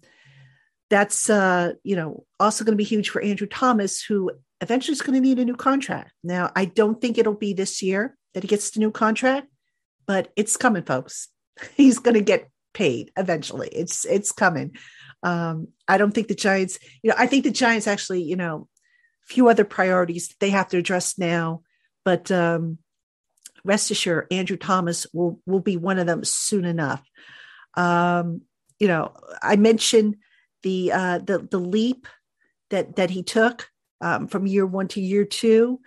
that's 0.90 1.30
uh, 1.30 1.74
you 1.84 1.96
know 1.96 2.26
also 2.40 2.64
going 2.64 2.74
to 2.74 2.78
be 2.78 2.84
huge 2.84 3.10
for 3.10 3.22
Andrew 3.22 3.48
Thomas, 3.48 4.04
who 4.04 4.32
eventually 4.62 4.94
is 4.94 5.02
going 5.02 5.16
to 5.16 5.28
need 5.28 5.40
a 5.40 5.46
new 5.46 5.56
contract. 5.56 6.12
Now, 6.24 6.52
I 6.56 6.66
don't 6.66 7.02
think 7.02 7.18
it'll 7.18 7.34
be 7.34 7.54
this 7.54 7.82
year 7.82 8.16
that 8.34 8.44
he 8.44 8.48
gets 8.48 8.72
the 8.72 8.80
new 8.80 8.92
contract, 8.92 9.48
but 10.06 10.32
it's 10.36 10.56
coming, 10.56 10.84
folks. 10.84 11.30
He's 11.76 12.00
going 12.00 12.14
to 12.14 12.22
get 12.22 12.50
paid 12.74 13.12
eventually. 13.18 13.70
It's 13.70 14.06
it's 14.06 14.32
coming. 14.32 14.76
Um, 15.24 15.70
I 15.88 15.98
don't 15.98 16.12
think 16.14 16.28
the 16.28 16.36
Giants, 16.36 16.80
you 17.02 17.10
know, 17.10 17.16
I 17.18 17.28
think 17.28 17.44
the 17.44 17.52
Giants 17.52 17.88
actually, 17.88 18.24
you 18.24 18.36
know, 18.36 18.68
few 19.22 19.48
other 19.48 19.64
priorities 19.64 20.36
they 20.40 20.50
have 20.50 20.68
to 20.70 20.78
address 20.78 21.18
now, 21.18 21.62
but 22.04 22.30
um, 22.32 22.78
rest 23.64 23.92
assured, 23.92 24.28
Andrew 24.32 24.58
Thomas 24.58 25.08
will 25.14 25.40
will 25.46 25.62
be 25.62 25.78
one 25.78 26.00
of 26.00 26.08
them 26.08 26.24
soon 26.24 26.66
enough. 26.66 27.04
Um, 27.76 28.42
you 28.80 28.88
know, 28.88 29.14
I 29.42 29.56
mentioned 29.56 30.18
the 30.62 30.92
uh, 30.92 31.20
the 31.20 31.40
the 31.40 31.60
leap 31.60 32.08
that 32.70 32.98
that 32.98 33.10
he 33.10 33.24
took 33.24 33.70
um, 34.02 34.28
from 34.28 34.46
year 34.46 34.66
one 34.66 34.88
to 34.90 35.02
year 35.02 35.26
two, 35.26 35.80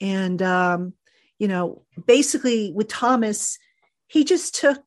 and 0.00 0.40
um, 0.40 0.94
you 1.38 1.48
know, 1.48 1.84
basically 2.06 2.72
with 2.72 2.88
Thomas, 2.88 3.58
he 4.06 4.24
just 4.24 4.54
took 4.54 4.82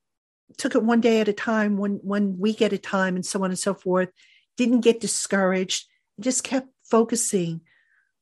took 0.57 0.75
it 0.75 0.83
one 0.83 1.01
day 1.01 1.19
at 1.19 1.27
a 1.27 1.33
time, 1.33 1.77
one 1.77 1.99
one 2.01 2.39
week 2.39 2.61
at 2.61 2.73
a 2.73 2.77
time, 2.77 3.15
and 3.15 3.25
so 3.25 3.43
on 3.43 3.49
and 3.49 3.59
so 3.59 3.73
forth. 3.73 4.09
Didn't 4.55 4.81
get 4.81 5.01
discouraged. 5.01 5.85
Just 6.19 6.43
kept 6.43 6.67
focusing 6.89 7.61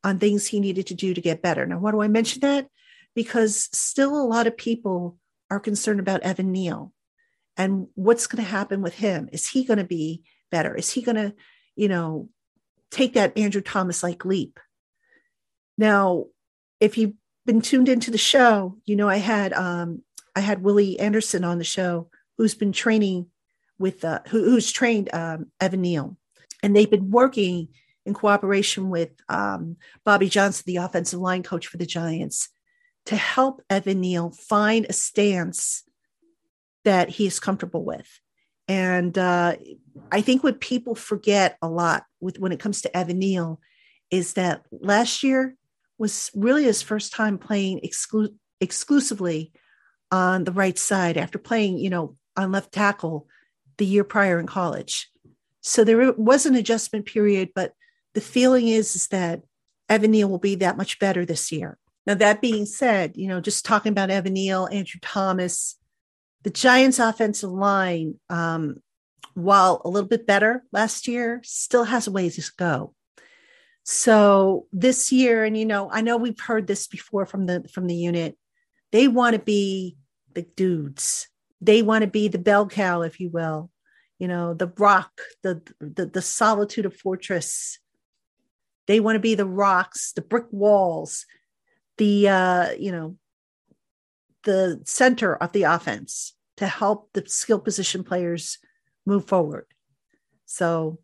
on 0.03 0.19
things 0.19 0.47
he 0.47 0.59
needed 0.59 0.88
to 0.88 0.93
do 0.93 1.13
to 1.13 1.21
get 1.21 1.41
better. 1.41 1.65
Now, 1.65 1.79
why 1.79 1.91
do 1.91 2.01
I 2.01 2.07
mention 2.07 2.41
that? 2.41 2.67
Because 3.15 3.69
still 3.71 4.19
a 4.19 4.27
lot 4.27 4.47
of 4.47 4.57
people 4.57 5.17
are 5.49 5.59
concerned 5.59 5.99
about 5.99 6.21
Evan 6.21 6.51
Neal 6.51 6.91
and 7.57 7.88
what's 7.95 8.27
going 8.27 8.43
to 8.43 8.49
happen 8.49 8.81
with 8.81 8.95
him. 8.95 9.29
Is 9.31 9.47
he 9.47 9.63
going 9.63 9.77
to 9.77 9.85
be 9.85 10.23
better? 10.51 10.75
Is 10.75 10.91
he 10.91 11.01
going 11.01 11.15
to, 11.15 11.33
you 11.75 11.88
know, 11.88 12.29
take 12.91 13.13
that 13.13 13.38
Andrew 13.38 13.61
Thomas 13.61 14.03
like 14.03 14.25
leap? 14.25 14.59
Now, 15.77 16.25
if 16.79 16.97
you've 16.97 17.13
been 17.45 17.61
tuned 17.61 17.89
into 17.89 18.11
the 18.11 18.17
show, 18.17 18.77
you 18.85 18.95
know 18.95 19.07
I 19.07 19.17
had 19.17 19.53
um, 19.53 20.01
I 20.35 20.41
had 20.41 20.61
Willie 20.63 20.99
Anderson 20.99 21.43
on 21.43 21.57
the 21.57 21.63
show 21.63 22.09
who's 22.38 22.56
been 22.56 22.71
training 22.71 23.28
with 23.78 24.04
uh, 24.06 24.19
who, 24.28 24.43
who's 24.43 24.71
trained 24.71 25.13
um, 25.13 25.48
Evan 25.60 25.82
Neal, 25.82 26.17
and 26.63 26.76
they've 26.76 26.89
been 26.89 27.12
working 27.12 27.69
in 28.06 28.13
cooperation 28.13 28.89
with 28.89 29.12
um, 29.30 29.78
Bobby 30.04 30.30
Johnson, 30.30 30.63
the 30.67 30.78
offensive 30.78 31.19
line 31.19 31.43
coach 31.43 31.67
for 31.67 31.78
the 31.78 31.86
Giants, 31.86 32.50
to 33.08 33.15
help 33.15 33.62
Evan 33.69 34.02
Neal 34.02 34.32
find 34.32 34.86
a 34.88 34.93
stance 34.93 35.84
that 36.84 37.10
he 37.10 37.26
is 37.26 37.39
comfortable 37.39 37.84
with. 37.84 38.08
And 38.67 39.17
uh, 39.17 39.56
I 40.12 40.21
think 40.21 40.43
what 40.43 40.60
people 40.60 40.95
forget 40.95 41.58
a 41.62 41.67
lot 41.67 42.04
with 42.19 42.39
when 42.39 42.52
it 42.52 42.60
comes 42.60 42.82
to 42.82 42.98
Evan 42.98 43.19
Neal 43.19 43.60
is 44.12 44.34
that 44.34 44.63
last 44.71 45.24
year 45.24 45.56
was 45.98 46.32
really 46.36 46.63
his 46.63 46.82
first 46.82 47.13
time 47.13 47.38
playing 47.38 47.82
exclu- 47.84 48.36
exclusively 48.60 49.52
on 50.12 50.43
the 50.43 50.52
right 50.52 50.78
side 50.78 51.17
after 51.17 51.38
playing, 51.38 51.78
you 51.78 51.89
know, 51.89 52.15
on 52.38 52.52
left 52.52 52.71
tackle 52.71 53.28
the 53.78 53.86
year 53.86 54.04
prior 54.04 54.39
in 54.39 54.48
college. 54.48 55.10
So 55.62 55.84
there 55.84 56.13
was 56.13 56.45
an 56.45 56.56
adjustment 56.56 57.06
period, 57.06 57.50
but 57.56 57.74
the 58.13 58.21
feeling 58.21 58.67
is, 58.67 58.95
is 58.95 59.08
that 59.08 59.41
Evan 59.89 60.12
Neal 60.12 60.30
will 60.30 60.39
be 60.39 60.56
that 60.56 60.78
much 60.78 61.00
better 61.00 61.26
this 61.26 61.52
year. 61.52 61.78
Now, 62.06 62.13
that 62.15 62.41
being 62.41 62.65
said, 62.65 63.13
you 63.15 63.28
know, 63.28 63.41
just 63.41 63.65
talking 63.65 63.91
about 63.91 64.12
Evan 64.12 64.34
Neal, 64.34 64.67
Andrew 64.71 65.00
Thomas, 65.02 65.76
the 66.43 66.52
Giants' 66.52 67.00
offensive 67.00 67.52
line, 67.52 68.19
um, 68.30 68.78
while 69.34 69.82
a 69.84 69.89
little 69.89 70.08
bit 70.08 70.28
better 70.28 70.63
last 70.71 71.08
year, 71.08 71.41
still 71.43 71.84
has 71.84 72.08
a 72.08 72.12
ways 72.12 72.36
to 72.36 72.52
go. 72.58 72.93
So 73.84 74.67
this 74.71 75.12
year, 75.12 75.43
and 75.43 75.58
you 75.58 75.65
know, 75.65 75.89
I 75.91 76.02
know 76.02 76.17
we've 76.17 76.39
heard 76.39 76.67
this 76.67 76.88
before 76.88 77.26
from 77.26 77.45
the 77.45 77.67
from 77.71 77.88
the 77.88 77.95
unit. 77.95 78.38
They 78.91 79.08
want 79.08 79.36
to 79.36 79.41
be 79.41 79.98
the 80.34 80.41
dudes. 80.41 81.28
They 81.61 81.81
want 81.81 82.03
to 82.03 82.09
be 82.09 82.27
the 82.27 82.37
bell 82.37 82.67
cow, 82.67 83.01
if 83.01 83.19
you 83.19 83.29
will. 83.29 83.71
You 84.19 84.27
know, 84.27 84.53
the 84.53 84.71
rock, 84.77 85.11
the 85.43 85.61
the, 85.79 86.05
the 86.05 86.21
solitude 86.21 86.85
of 86.85 86.95
fortress. 86.95 87.79
They 88.87 88.99
want 88.99 89.15
to 89.15 89.19
be 89.19 89.35
the 89.35 89.47
rocks, 89.47 90.11
the 90.13 90.21
brick 90.21 90.45
walls, 90.51 91.25
the 91.97 92.29
uh, 92.29 92.71
you 92.71 92.91
know, 92.91 93.17
the 94.43 94.81
center 94.85 95.35
of 95.35 95.51
the 95.51 95.63
offense 95.63 96.33
to 96.57 96.67
help 96.67 97.09
the 97.13 97.23
skill 97.27 97.59
position 97.59 98.03
players 98.03 98.59
move 99.05 99.25
forward. 99.25 99.65
So 100.45 100.99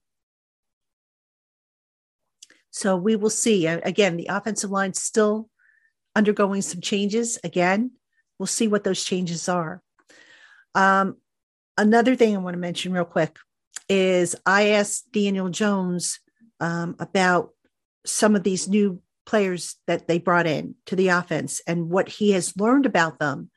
so 2.72 2.96
we 2.96 3.16
will 3.18 3.30
see. 3.30 3.68
Again, 3.68 4.16
the 4.16 4.28
offensive 4.30 4.72
line 4.72 4.94
still 4.94 5.50
undergoing 6.16 6.62
some 6.62 6.82
changes. 6.82 7.38
Again, 7.44 7.92
we'll 8.40 8.48
see 8.48 8.68
what 8.68 8.86
those 8.86 9.04
changes 9.04 9.50
are. 9.50 9.82
Um, 10.76 11.18
another 11.78 12.16
thing 12.16 12.36
I 12.36 12.40
want 12.40 12.54
to 12.54 12.60
mention 12.60 12.94
real 12.94 13.06
quick 13.06 13.38
is 13.90 14.36
I 14.46 14.70
asked 14.70 15.12
Daniel 15.12 15.50
Jones 15.50 16.20
um, 16.60 16.96
about 17.00 17.52
some 18.06 18.36
of 18.36 18.44
these 18.44 18.68
new 18.68 19.02
players 19.26 19.76
that 19.88 20.08
they 20.08 20.18
brought 20.18 20.48
in 20.48 20.76
to 20.86 20.96
the 20.96 21.10
offense 21.10 21.62
and 21.68 21.90
what 21.90 22.10
he 22.10 22.32
has 22.32 22.58
learned 22.58 22.86
about 22.86 23.20
them. 23.20 23.50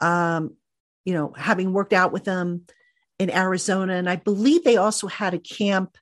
Um, 0.00 0.56
you 1.04 1.12
know, 1.14 1.32
having 1.36 1.72
worked 1.72 1.92
out 1.92 2.12
with 2.12 2.24
them 2.24 2.62
in 3.18 3.30
Arizona, 3.30 3.94
and 3.94 4.08
I 4.08 4.16
believe 4.16 4.64
they 4.64 4.76
also 4.76 5.06
had 5.06 5.34
a 5.34 5.38
camp 5.38 5.96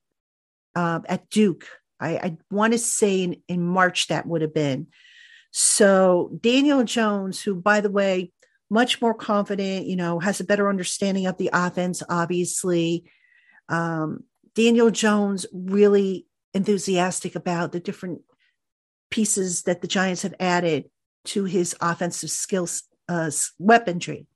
uh, 0.75 1.01
at 1.07 1.29
Duke. 1.29 1.67
I, 2.01 2.11
I 2.17 2.37
want 2.51 2.73
to 2.73 2.79
say 2.79 3.23
in, 3.23 3.37
in 3.49 3.63
March 3.63 4.09
that 4.09 4.27
would 4.27 4.43
have 4.43 4.55
been. 4.55 4.89
So 5.51 6.31
Daniel 6.41 6.85
Jones, 6.85 7.43
who 7.43 7.55
by 7.55 7.81
the 7.81 7.91
way, 7.91 8.33
much 8.73 9.03
more 9.03 9.13
confident, 9.13 9.87
you 9.87 9.97
know, 9.97 10.19
has 10.19 10.41
a 10.41 10.45
better 10.45 10.71
understanding 10.71 11.27
of 11.27 11.37
the 11.37 11.51
offense, 11.53 12.03
obviously. 12.09 13.05
Um, 13.69 14.25
Daniel 14.55 14.91
Jones 14.91 15.45
really 15.53 16.27
enthusiastic 16.55 17.35
about 17.35 17.73
the 17.73 17.81
different 17.81 18.23
pieces 19.11 19.65
that 19.65 19.83
the 19.83 19.89
Giants 19.89 20.23
have 20.23 20.35
added 20.41 20.89
to 21.25 21.45
his 21.45 21.77
offensive 21.83 22.31
skills 22.31 22.85
uh, 23.11 23.31
weaponry. 23.59 24.27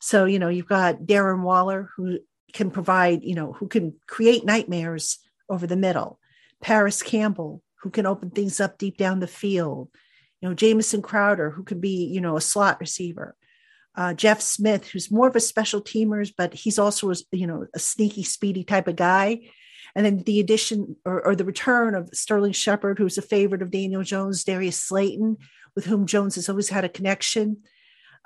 So, 0.00 0.24
you 0.24 0.38
know, 0.38 0.48
you've 0.48 0.66
got 0.66 1.00
Darren 1.00 1.42
Waller, 1.42 1.90
who 1.94 2.20
can 2.54 2.70
provide, 2.70 3.22
you 3.22 3.34
know, 3.34 3.52
who 3.52 3.68
can 3.68 3.94
create 4.06 4.46
nightmares 4.46 5.18
over 5.50 5.66
the 5.66 5.76
middle. 5.76 6.18
Parris 6.62 7.02
Campbell, 7.02 7.62
who 7.82 7.90
can 7.90 8.06
open 8.06 8.30
things 8.30 8.60
up 8.60 8.78
deep 8.78 8.96
down 8.96 9.20
the 9.20 9.26
field. 9.26 9.90
You 10.40 10.48
know, 10.48 10.54
Jamison 10.54 11.02
Crowder, 11.02 11.50
who 11.50 11.64
could 11.64 11.82
be, 11.82 12.06
you 12.06 12.22
know, 12.22 12.38
a 12.38 12.40
slot 12.40 12.80
receiver. 12.80 13.36
Uh, 13.96 14.12
Jeff 14.14 14.40
Smith, 14.40 14.88
who's 14.88 15.10
more 15.10 15.28
of 15.28 15.36
a 15.36 15.40
special 15.40 15.80
teamers, 15.80 16.32
but 16.36 16.52
he's 16.52 16.78
also, 16.78 17.10
a, 17.10 17.14
you 17.32 17.46
know, 17.46 17.66
a 17.74 17.78
sneaky, 17.78 18.24
speedy 18.24 18.64
type 18.64 18.88
of 18.88 18.96
guy. 18.96 19.40
And 19.94 20.04
then 20.04 20.18
the 20.24 20.40
addition 20.40 20.96
or, 21.04 21.24
or 21.24 21.36
the 21.36 21.44
return 21.44 21.94
of 21.94 22.10
Sterling 22.12 22.52
Shepard, 22.52 22.98
who's 22.98 23.18
a 23.18 23.22
favorite 23.22 23.62
of 23.62 23.70
Daniel 23.70 24.02
Jones, 24.02 24.42
Darius 24.42 24.82
Slayton, 24.82 25.36
with 25.76 25.84
whom 25.84 26.06
Jones 26.06 26.34
has 26.34 26.48
always 26.48 26.68
had 26.68 26.84
a 26.84 26.88
connection 26.88 27.58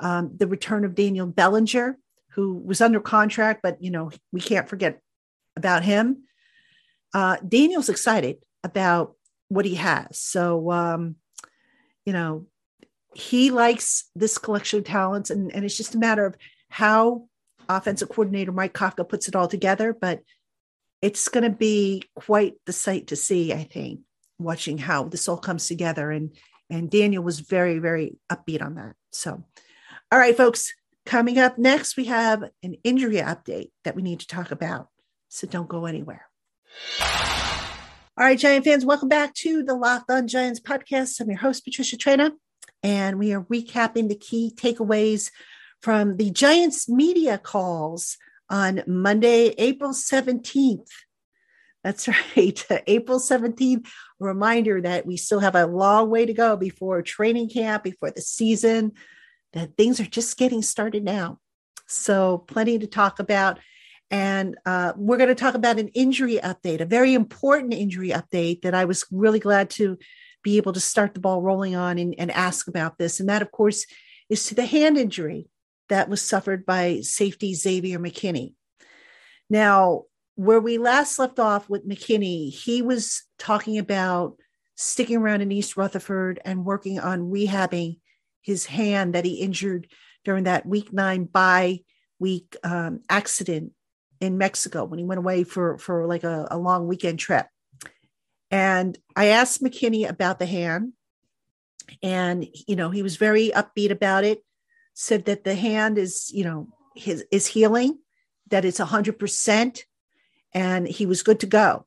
um, 0.01 0.33
the 0.37 0.47
return 0.47 0.85
of 0.85 0.95
Daniel 0.95 1.27
Bellinger, 1.27 1.99
who 2.31 2.55
was 2.55 2.81
under 2.81 3.01
contract, 3.01 3.61
but 3.63 3.83
you 3.83 3.91
know 3.91 4.11
we 4.33 4.41
can't 4.41 4.69
forget 4.69 5.01
about 5.57 5.83
him. 5.83 6.25
Uh, 7.13 7.37
Daniel's 7.47 7.89
excited 7.89 8.37
about 8.63 9.15
what 9.49 9.65
he 9.65 9.75
has, 9.77 10.19
so 10.19 10.71
um, 10.71 11.17
you 12.05 12.13
know 12.13 12.47
he 13.15 13.51
likes 13.51 14.11
this 14.15 14.39
collection 14.39 14.81
of 14.81 14.85
talents, 14.85 15.31
and, 15.31 15.53
and 15.55 15.65
it's 15.65 15.77
just 15.77 15.95
a 15.95 15.99
matter 15.99 16.27
of 16.27 16.37
how 16.71 17.29
offensive 17.69 18.09
coordinator 18.09 18.53
Mike 18.53 18.75
Kafka 18.75 19.09
puts 19.09 19.29
it 19.29 19.37
all 19.37 19.49
together. 19.49 19.97
But 19.99 20.21
it's 21.01 21.29
going 21.29 21.45
to 21.45 21.57
be 21.57 22.03
quite 22.15 22.55
the 22.67 22.73
sight 22.73 23.09
to 23.09 23.17
see, 23.17 23.53
I 23.53 23.65
think, 23.65 24.01
watching 24.39 24.79
how 24.79 25.05
this 25.05 25.29
all 25.29 25.39
comes 25.39 25.67
together. 25.67 26.11
And 26.11 26.35
and 26.71 26.91
Daniel 26.91 27.23
was 27.23 27.41
very 27.41 27.79
very 27.79 28.19
upbeat 28.31 28.63
on 28.63 28.75
that. 28.75 28.95
So 29.11 29.45
all 30.11 30.19
right, 30.19 30.37
folks, 30.37 30.73
coming 31.05 31.39
up 31.39 31.59
next, 31.59 31.99
we 31.99 32.07
have 32.07 32.43
an 32.63 32.77
injury 32.83 33.17
update 33.17 33.71
that 33.85 33.95
we 33.95 34.01
need 34.01 34.21
to 34.21 34.27
talk 34.27 34.51
about. 34.51 34.89
So 35.29 35.47
don't 35.47 35.69
go 35.69 35.85
anywhere. 35.85 36.27
All 38.17 38.25
right, 38.25 38.39
Giant 38.39 38.65
fans, 38.65 38.87
welcome 38.87 39.11
back 39.11 39.35
to 39.35 39.63
the 39.63 39.75
Locked 39.75 40.11
On 40.11 40.27
Giants 40.27 40.61
podcast. 40.61 41.21
I'm 41.21 41.29
your 41.29 41.39
host, 41.39 41.63
Patricia 41.63 41.99
Traina, 41.99 42.33
and 42.83 43.19
we 43.19 43.33
are 43.33 43.43
recapping 43.43 44.09
the 44.09 44.15
key 44.15 44.53
takeaways 44.55 45.31
from 45.83 46.17
the 46.17 46.31
Giants 46.31 46.89
media 46.89 47.39
calls 47.39 48.17
on 48.51 48.83
Monday, 48.87 49.55
April 49.59 49.91
17th. 49.91 50.89
That's 51.85 52.09
right, 52.37 52.67
April 52.87 53.21
17th. 53.21 53.87
Reminder 54.19 54.81
that 54.81 55.07
we 55.07 55.17
still 55.17 55.41
have 55.41 55.55
a 55.55 55.67
long 55.67 56.11
way 56.11 56.27
to 56.27 56.33
go 56.33 56.57
before 56.57 57.03
training 57.03 57.51
camp, 57.51 57.85
before 57.85 58.11
the 58.11 58.23
season, 58.23 58.93
that 59.53 59.77
things 59.77 60.01
are 60.01 60.07
just 60.07 60.37
getting 60.37 60.63
started 60.63 61.05
now. 61.05 61.39
So, 61.87 62.39
plenty 62.39 62.79
to 62.79 62.87
talk 62.87 63.19
about. 63.19 63.59
And 64.11 64.57
uh, 64.65 64.95
we're 64.97 65.19
going 65.19 65.29
to 65.29 65.35
talk 65.35 65.55
about 65.55 65.79
an 65.79 65.89
injury 65.89 66.39
update, 66.43 66.81
a 66.81 66.87
very 66.87 67.15
important 67.15 67.75
injury 67.75 68.09
update 68.09 68.63
that 68.63 68.75
I 68.75 68.87
was 68.87 69.05
really 69.11 69.39
glad 69.39 69.69
to 69.71 69.99
be 70.43 70.57
able 70.57 70.73
to 70.73 70.81
start 70.81 71.15
the 71.15 71.21
ball 71.21 71.43
rolling 71.43 71.75
on 71.75 71.99
and, 71.99 72.15
and 72.19 72.31
ask 72.31 72.69
about 72.69 72.99
this. 72.99 73.21
And 73.21 73.29
that, 73.29 73.43
of 73.43 73.51
course, 73.51 73.87
is 74.29 74.47
to 74.47 74.55
the 74.55 74.67
hand 74.67 74.97
injury 74.99 75.49
that 75.89 76.09
was 76.09 76.23
suffered 76.23 76.67
by 76.67 77.01
safety 77.01 77.55
Xavier 77.55 77.99
McKinney. 77.99 78.55
Now, 79.51 80.05
where 80.35 80.61
we 80.61 80.79
last 80.79 81.19
left 81.19 81.39
off 81.39 81.69
with 81.69 81.89
McKinney, 81.89 82.53
he 82.53 82.83
was 82.83 83.25
talking 83.39 83.79
about 83.79 84.37
sticking 84.77 85.17
around 85.17 85.41
in 85.41 85.51
East 85.51 85.77
Rutherford 85.77 86.41
and 86.45 86.65
working 86.65 87.01
on 87.01 87.31
rehabbing 87.31 87.99
his 88.43 88.67
hand 88.67 89.15
that 89.15 89.25
he 89.25 89.41
injured 89.41 89.89
during 90.25 90.45
that 90.45 90.65
week 90.65 90.93
nine 90.93 91.25
bye 91.25 91.81
week 92.21 92.57
um, 92.63 93.01
accident 93.09 93.73
in 94.21 94.39
Mexico 94.39 94.85
when 94.85 94.99
he 94.99 95.05
went 95.05 95.19
away 95.19 95.45
for 95.45 95.79
for 95.79 96.07
like 96.07 96.25
a, 96.25 96.47
a 96.51 96.59
long 96.59 96.87
weekend 96.87 97.19
trip. 97.19 97.47
And 98.51 98.99
I 99.15 99.27
asked 99.27 99.63
McKinney 99.63 100.09
about 100.09 100.39
the 100.39 100.47
hand, 100.47 100.93
and 102.03 102.47
you 102.67 102.77
know 102.77 102.91
he 102.91 103.03
was 103.03 103.17
very 103.17 103.51
upbeat 103.51 103.91
about 103.91 104.25
it. 104.25 104.43
Said 104.95 105.27
that 105.27 105.45
the 105.45 105.55
hand 105.55 105.99
is 105.99 106.31
you 106.33 106.45
know 106.45 106.69
his 106.95 107.25
is 107.31 107.47
healing, 107.47 107.99
that 108.49 108.65
it's 108.65 108.79
hundred 108.79 109.19
percent, 109.19 109.85
and 110.53 110.89
he 110.89 111.07
was 111.07 111.23
good 111.23 111.41
to 111.41 111.47
go. 111.47 111.87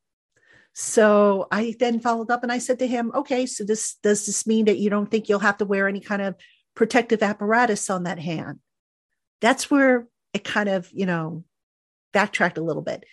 So 0.73 1.47
I 1.51 1.75
then 1.79 1.99
followed 1.99 2.31
up 2.31 2.43
and 2.43 2.51
I 2.51 2.59
said 2.59 2.79
to 2.79 2.87
him, 2.87 3.11
"Okay, 3.13 3.45
so 3.45 3.63
this 3.63 3.95
does 3.95 4.25
this 4.25 4.45
mean 4.47 4.65
that 4.65 4.77
you 4.77 4.89
don't 4.89 5.09
think 5.09 5.27
you'll 5.27 5.39
have 5.39 5.57
to 5.57 5.65
wear 5.65 5.87
any 5.87 5.99
kind 5.99 6.21
of 6.21 6.35
protective 6.75 7.23
apparatus 7.23 7.89
on 7.89 8.03
that 8.03 8.19
hand?" 8.19 8.59
That's 9.41 9.71
where 9.71 10.07
it 10.33 10.43
kind 10.43 10.69
of 10.69 10.89
you 10.93 11.05
know 11.07 11.43
backtracked 12.13 12.57
a 12.57 12.63
little 12.63 12.83
bit. 12.83 13.03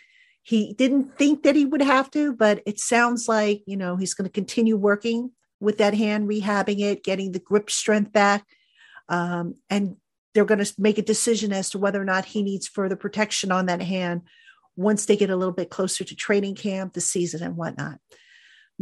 He 0.49 0.73
didn't 0.73 1.19
think 1.19 1.43
that 1.43 1.57
he 1.57 1.67
would 1.67 1.83
have 1.83 2.11
to, 2.13 2.33
but 2.33 2.63
it 2.65 2.81
sounds 2.81 3.29
like, 3.29 3.63
you 3.67 3.77
know, 3.77 3.97
he's 3.97 4.15
going 4.15 4.25
to 4.25 4.33
continue 4.33 4.79
working 4.79 5.33
with 5.61 5.77
that 5.77 5.93
hand, 5.93 6.27
rehabbing 6.27 6.81
it, 6.81 7.05
getting 7.05 7.33
the 7.33 7.39
grip 7.39 7.69
strength 7.69 8.13
back. 8.13 8.47
Um, 9.11 9.57
and 9.69 9.97
they're 10.33 10.47
going 10.47 10.65
to 10.65 10.75
make 10.79 10.97
a 10.97 11.03
decision 11.03 11.53
as 11.53 11.69
to 11.71 11.79
whether 11.79 12.01
or 12.01 12.07
not 12.07 12.25
he 12.25 12.43
needs 12.43 12.67
further 12.67 12.97
protection 12.97 13.53
on 13.53 13.67
that 13.67 13.83
hand 13.83 14.23
once 14.75 15.05
they 15.05 15.19
get 15.19 15.29
a 15.29 15.37
little 15.37 15.53
bit 15.53 15.69
closer 15.69 16.03
to 16.03 16.17
training 16.17 16.55
camp, 16.55 16.95
the 16.95 17.03
season, 17.03 17.43
and 17.43 17.59
whatnot. 17.59 17.99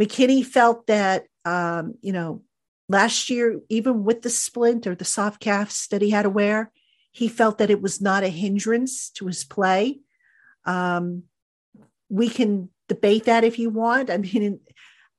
McKinney 0.01 0.47
felt 0.47 0.87
that, 0.87 1.25
um, 1.45 1.95
you 2.01 2.13
know, 2.13 2.45
last 2.89 3.29
year, 3.29 3.61
even 3.69 4.05
with 4.05 4.23
the 4.23 4.31
splint 4.31 4.87
or 4.87 4.95
the 4.95 5.05
soft 5.05 5.41
calves 5.41 5.89
that 5.89 6.01
he 6.01 6.11
had 6.11 6.23
to 6.23 6.31
wear, 6.31 6.71
he 7.11 7.27
felt 7.27 7.59
that 7.59 7.71
it 7.71 7.83
was 7.83 8.01
not 8.01 8.23
a 8.23 8.29
hindrance 8.29 9.11
to 9.11 9.27
his 9.27 9.43
play. 9.43 9.99
Um, 10.65 11.25
we 12.09 12.29
can 12.29 12.71
debate 12.89 13.25
that 13.25 13.45
if 13.45 13.59
you 13.59 13.71
want. 13.71 14.11
I 14.11 14.19
mean, 14.19 14.61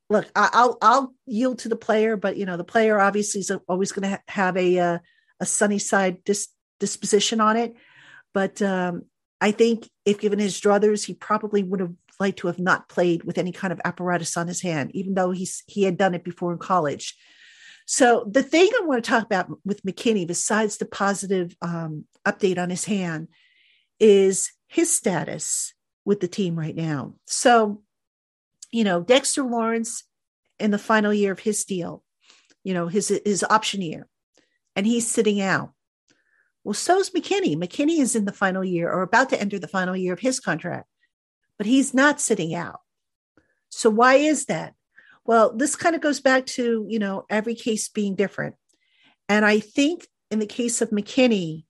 look, 0.09 0.25
I'll 0.35 0.77
I'll 0.81 1.13
yield 1.25 1.59
to 1.59 1.69
the 1.69 1.75
player, 1.75 2.17
but 2.17 2.37
you 2.37 2.45
know, 2.45 2.57
the 2.57 2.63
player 2.63 2.99
obviously 2.99 3.41
is 3.41 3.51
always 3.67 3.91
going 3.91 4.09
to 4.09 4.21
have 4.27 4.57
a 4.57 4.79
uh, 4.79 4.97
a 5.39 5.45
sunny 5.45 5.79
side 5.79 6.23
dis- 6.23 6.49
disposition 6.79 7.41
on 7.41 7.57
it. 7.57 7.75
But 8.33 8.61
um, 8.61 9.03
I 9.41 9.51
think 9.51 9.89
if 10.05 10.19
given 10.19 10.39
his 10.39 10.59
druthers, 10.59 11.05
he 11.05 11.13
probably 11.13 11.63
would 11.63 11.79
have 11.79 11.93
liked 12.19 12.39
to 12.39 12.47
have 12.47 12.59
not 12.59 12.89
played 12.89 13.23
with 13.23 13.37
any 13.37 13.51
kind 13.51 13.71
of 13.71 13.81
apparatus 13.85 14.37
on 14.37 14.47
his 14.47 14.61
hand, 14.61 14.91
even 14.93 15.13
though 15.13 15.31
he's 15.31 15.63
he 15.67 15.83
had 15.83 15.97
done 15.97 16.13
it 16.13 16.23
before 16.23 16.51
in 16.51 16.57
college. 16.57 17.15
So 17.85 18.29
the 18.29 18.43
thing 18.43 18.69
I 18.77 18.85
want 18.85 19.03
to 19.03 19.09
talk 19.09 19.23
about 19.23 19.49
with 19.63 19.83
McKinney, 19.83 20.27
besides 20.27 20.77
the 20.77 20.85
positive 20.85 21.55
um, 21.61 22.05
update 22.27 22.57
on 22.57 22.69
his 22.69 22.83
hand, 22.83 23.29
is 23.99 24.51
his 24.67 24.93
status 24.93 25.73
with 26.07 26.21
the 26.21 26.27
team 26.27 26.57
right 26.57 26.75
now. 26.75 27.13
So, 27.25 27.83
you 28.71 28.85
know, 28.85 29.03
Dexter 29.03 29.43
Lawrence 29.43 30.05
in 30.57 30.71
the 30.71 30.79
final 30.79 31.13
year 31.13 31.33
of 31.33 31.39
his 31.39 31.65
deal, 31.65 32.01
you 32.63 32.73
know, 32.73 32.87
his 32.87 33.09
his 33.25 33.43
option 33.43 33.81
year, 33.81 34.07
and 34.73 34.87
he's 34.87 35.05
sitting 35.05 35.41
out. 35.41 35.73
Well, 36.63 36.73
so's 36.73 37.09
McKinney. 37.09 37.57
McKinney 37.57 37.99
is 37.99 38.15
in 38.15 38.23
the 38.23 38.31
final 38.31 38.63
year 38.63 38.89
or 38.89 39.01
about 39.01 39.29
to 39.31 39.39
enter 39.39 39.59
the 39.59 39.67
final 39.67 39.97
year 39.97 40.13
of 40.13 40.21
his 40.21 40.39
contract, 40.39 40.87
but 41.57 41.67
he's 41.67 41.93
not 41.93 42.21
sitting 42.21 42.55
out. 42.55 42.79
So 43.69 43.89
why 43.89 44.15
is 44.15 44.45
that? 44.45 44.75
Well, 45.25 45.53
this 45.53 45.75
kind 45.75 45.93
of 45.93 46.01
goes 46.01 46.21
back 46.21 46.45
to, 46.45 46.85
you 46.87 46.99
know, 46.99 47.25
every 47.29 47.53
case 47.53 47.89
being 47.89 48.15
different. 48.15 48.55
And 49.27 49.43
I 49.43 49.59
think 49.59 50.07
in 50.31 50.39
the 50.39 50.45
case 50.45 50.81
of 50.81 50.91
McKinney, 50.91 51.65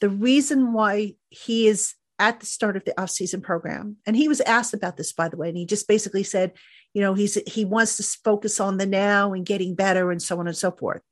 the 0.00 0.10
reason 0.10 0.74
why 0.74 1.14
he 1.30 1.66
is 1.66 1.94
at 2.20 2.38
the 2.38 2.46
start 2.46 2.76
of 2.76 2.84
the 2.84 3.00
off-season 3.00 3.40
program. 3.40 3.96
And 4.06 4.14
he 4.14 4.28
was 4.28 4.40
asked 4.42 4.74
about 4.74 4.96
this 4.96 5.12
by 5.12 5.28
the 5.28 5.36
way 5.36 5.48
and 5.48 5.58
he 5.58 5.66
just 5.66 5.88
basically 5.88 6.22
said 6.22 6.52
you 6.94 7.00
know 7.00 7.14
he's 7.14 7.34
he 7.46 7.64
wants 7.64 7.96
to 7.96 8.02
focus 8.24 8.60
on 8.60 8.76
the 8.76 8.86
now 8.86 9.32
and 9.32 9.46
getting 9.46 9.74
better 9.74 10.10
and 10.10 10.22
so 10.22 10.38
on 10.38 10.46
and 10.46 10.56
so 10.56 10.70
forth. 10.70 11.02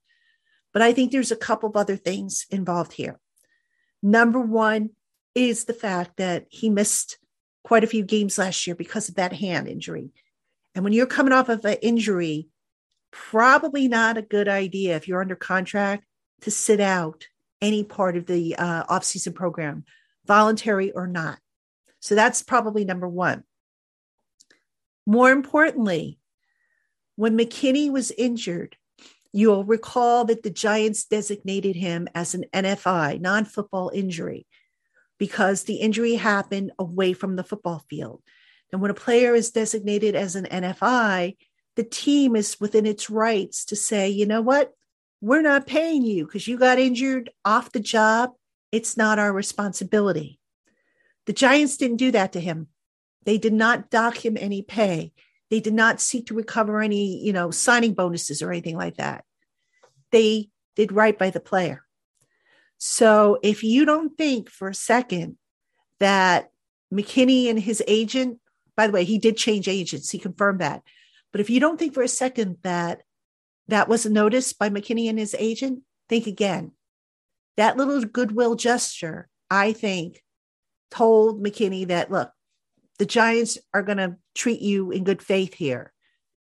But 0.73 0.83
i 0.83 0.92
think 0.92 1.11
there's 1.11 1.33
a 1.33 1.37
couple 1.37 1.68
of 1.68 1.77
other 1.77 1.97
things 1.97 2.47
involved 2.51 2.92
here. 2.92 3.18
Number 4.03 4.40
one 4.40 4.90
is 5.35 5.64
the 5.64 5.75
fact 5.75 6.18
that 6.18 6.47
he 6.51 6.71
missed 6.71 7.18
quite 7.64 7.85
a 7.85 7.88
few 7.88 8.05
games 8.05 8.38
last 8.38 8.66
year 8.66 8.77
because 8.77 9.09
of 9.09 9.16
that 9.16 9.33
hand 9.33 9.66
injury. 9.66 10.11
And 10.75 10.85
when 10.85 10.92
you're 10.92 11.07
coming 11.07 11.33
off 11.33 11.49
of 11.49 11.64
an 11.64 11.79
injury 11.83 12.49
probably 13.11 13.88
not 13.88 14.18
a 14.18 14.23
good 14.23 14.49
idea 14.49 14.97
if 14.97 15.09
you're 15.09 15.23
under 15.23 15.37
contract 15.37 16.05
to 16.42 16.51
sit 16.51 16.81
out 16.81 17.27
any 17.61 17.83
part 17.83 18.16
of 18.16 18.27
the 18.27 18.55
uh, 18.57 18.85
off-season 18.88 19.33
program 19.33 19.85
voluntary 20.28 20.92
or 20.92 21.08
not. 21.08 21.40
So 21.98 22.14
that's 22.14 22.42
probably 22.42 22.84
number 22.84 23.08
one. 23.08 23.42
More 25.06 25.32
importantly, 25.32 26.20
when 27.16 27.36
McKinney 27.36 27.90
was 27.90 28.12
injured, 28.12 28.76
you'll 29.32 29.64
recall 29.64 30.24
that 30.26 30.42
the 30.42 30.50
Giants 30.50 31.04
designated 31.06 31.74
him 31.74 32.06
as 32.14 32.34
an 32.34 32.44
NFI, 32.54 33.20
non 33.20 33.44
football 33.44 33.90
injury, 33.92 34.46
because 35.18 35.64
the 35.64 35.76
injury 35.76 36.14
happened 36.14 36.72
away 36.78 37.14
from 37.14 37.34
the 37.34 37.42
football 37.42 37.84
field. 37.90 38.22
And 38.70 38.80
when 38.80 38.90
a 38.90 38.94
player 38.94 39.34
is 39.34 39.50
designated 39.50 40.14
as 40.14 40.36
an 40.36 40.44
NFI, 40.44 41.36
the 41.76 41.84
team 41.84 42.36
is 42.36 42.60
within 42.60 42.86
its 42.86 43.08
rights 43.08 43.64
to 43.66 43.76
say, 43.76 44.08
you 44.08 44.26
know 44.26 44.42
what? 44.42 44.72
We're 45.20 45.42
not 45.42 45.66
paying 45.66 46.04
you 46.04 46.26
because 46.26 46.46
you 46.46 46.58
got 46.58 46.78
injured 46.78 47.30
off 47.44 47.72
the 47.72 47.80
job 47.80 48.32
it's 48.72 48.96
not 48.96 49.18
our 49.18 49.33
responsibility. 49.33 50.38
The 51.26 51.33
Giants 51.33 51.76
didn't 51.76 51.96
do 51.98 52.11
that 52.12 52.33
to 52.33 52.40
him. 52.40 52.68
They 53.24 53.38
did 53.38 53.52
not 53.52 53.90
dock 53.90 54.24
him 54.24 54.37
any 54.38 54.62
pay. 54.62 55.12
They 55.50 55.61
did 55.61 55.74
not 55.74 56.00
seek 56.00 56.26
to 56.26 56.35
recover 56.35 56.81
any, 56.81 57.22
you 57.22 57.33
know, 57.33 57.50
signing 57.50 57.94
bonuses 57.94 58.42
or 58.42 58.50
anything 58.50 58.76
like 58.76 58.96
that. 58.96 59.24
They 60.12 60.50
did 60.76 60.92
right 60.92 61.18
by 61.18 61.31
the 61.31 61.40
player. 61.40 61.85
So 62.78 63.38
if 63.42 63.64
you 63.64 63.85
don't 63.85 64.16
think 64.16 64.48
for 64.48 64.68
a 64.68 64.74
second 64.74 65.37
that 66.00 66.50
McKinney 66.92 67.50
and 67.50 67.59
his 67.59 67.83
agent, 67.87 68.38
by 68.76 68.87
the 68.87 68.92
way, 68.92 69.04
he 69.04 69.18
did 69.18 69.37
change 69.37 69.68
agents, 69.68 70.11
he 70.11 70.18
confirmed 70.18 70.61
that. 70.61 70.83
But 71.33 71.40
if 71.40 71.50
you 71.50 71.61
don't 71.61 71.78
think 71.78 71.94
for 71.94 72.02
a 72.02 72.09
second 72.09 72.59
that 72.62 73.02
that 73.66 73.88
was 73.88 74.07
noticed 74.07 74.59
by 74.59 74.70
McKinney 74.70 75.09
and 75.09 75.18
his 75.18 75.35
agent, 75.38 75.83
think 76.09 76.26
again 76.26 76.72
that 77.59 77.77
little 77.77 78.01
goodwill 78.01 78.55
gesture, 78.55 79.29
I 79.51 79.75
think, 79.75 80.23
told 80.90 81.44
McKinney 81.44 81.88
that, 81.88 82.11
look, 82.11 82.31
the 82.99 83.05
Giants 83.05 83.59
are 83.75 83.83
going 83.83 83.99
to 83.99 84.16
treat 84.35 84.61
you 84.61 84.90
in 84.90 85.05
good 85.05 85.21
faith 85.21 85.55
here. 85.55 85.92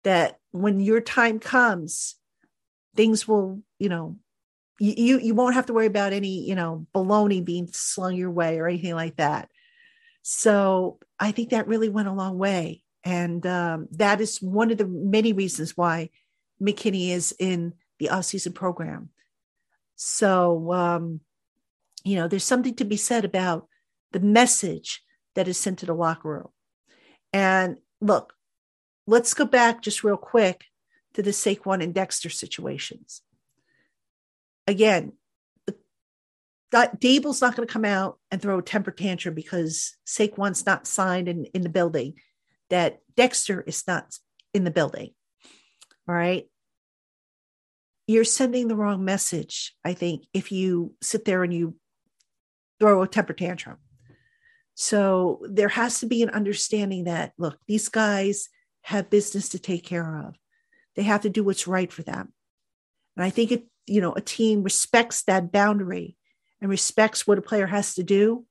That 0.03 0.39
when 0.51 0.79
your 0.79 1.01
time 1.01 1.39
comes, 1.39 2.15
things 2.95 3.27
will, 3.27 3.61
you 3.79 3.89
know, 3.89 4.17
you 4.77 5.19
you 5.19 5.33
won't 5.33 5.55
have 5.55 5.67
to 5.67 5.73
worry 5.73 5.85
about 5.85 6.11
any, 6.11 6.45
you 6.47 6.53
know, 6.53 6.85
baloney 6.93 7.43
being 7.43 7.67
slung 7.71 8.15
your 8.15 8.29
way 8.29 8.59
or 8.59 8.67
anything 8.67 8.93
like 8.93 9.15
that. 9.15 9.49
So 10.21 10.99
I 11.19 11.31
think 11.31 11.49
that 11.49 11.67
really 11.67 11.89
went 11.89 12.07
a 12.07 12.13
long 12.13 12.37
way, 12.37 12.83
and 13.03 13.45
um, 13.47 13.87
that 13.91 14.21
is 14.21 14.41
one 14.41 14.71
of 14.71 14.77
the 14.77 14.87
many 14.87 15.33
reasons 15.33 15.77
why 15.77 16.09
McKinney 16.61 17.09
is 17.09 17.33
in 17.39 17.73
the 17.99 18.09
off-season 18.09 18.53
program. 18.53 19.09
So, 19.95 20.71
um, 20.71 21.21
you 22.03 22.15
know, 22.15 22.27
there's 22.27 22.43
something 22.43 22.75
to 22.75 22.85
be 22.85 22.97
said 22.97 23.25
about 23.25 23.67
the 24.11 24.19
message 24.19 25.01
that 25.35 25.47
is 25.47 25.57
sent 25.57 25.79
to 25.79 25.85
the 25.85 25.93
locker 25.93 26.29
room. 26.29 26.49
And 27.33 27.77
look, 28.01 28.33
let's 29.07 29.33
go 29.33 29.45
back 29.45 29.81
just 29.81 30.03
real 30.03 30.17
quick 30.17 30.65
to 31.13 31.21
the 31.21 31.31
Saquon 31.31 31.83
and 31.83 31.93
Dexter 31.93 32.29
situations. 32.29 33.21
Again, 34.67 35.13
Daboll's 36.71 37.41
not 37.41 37.55
going 37.55 37.67
to 37.67 37.71
come 37.73 37.85
out 37.85 38.19
and 38.31 38.41
throw 38.41 38.59
a 38.59 38.63
temper 38.63 38.91
tantrum 38.91 39.33
because 39.33 39.95
Saquon's 40.05 40.65
not 40.65 40.87
signed 40.87 41.27
in, 41.29 41.45
in 41.45 41.61
the 41.61 41.69
building, 41.69 42.15
that 42.69 42.99
Dexter 43.15 43.61
is 43.61 43.83
not 43.87 44.17
in 44.53 44.63
the 44.63 44.71
building. 44.71 45.11
All 46.07 46.15
right. 46.15 46.47
You're 48.07 48.23
sending 48.23 48.67
the 48.67 48.75
wrong 48.75 49.03
message, 49.03 49.75
I 49.83 49.93
think, 49.93 50.25
if 50.33 50.51
you 50.51 50.93
sit 51.01 51.25
there 51.25 51.43
and 51.43 51.53
you 51.53 51.75
throw 52.79 53.01
a 53.01 53.07
temper 53.07 53.33
tantrum. 53.33 53.77
So 54.75 55.41
there 55.49 55.69
has 55.69 55.99
to 56.01 56.05
be 56.05 56.21
an 56.21 56.29
understanding 56.29 57.05
that, 57.05 57.33
look, 57.37 57.57
these 57.67 57.89
guys 57.89 58.49
have 58.81 59.09
business 59.09 59.49
to 59.49 59.59
take 59.59 59.83
care 59.85 60.27
of. 60.27 60.35
They 60.95 61.03
have 61.03 61.21
to 61.21 61.29
do 61.29 61.43
what's 61.43 61.67
right 61.67 61.91
for 61.91 62.03
them. 62.03 62.33
And 63.15 63.25
I 63.25 63.29
think 63.29 63.51
it, 63.51 63.65
you 63.87 64.01
know, 64.01 64.13
a 64.13 64.21
team 64.21 64.63
respects 64.63 65.23
that 65.23 65.51
boundary 65.51 66.17
and 66.61 66.69
respects 66.69 67.25
what 67.25 67.37
a 67.37 67.41
player 67.41 67.67
has 67.67 67.95
to 67.95 68.03
do. 68.03 68.45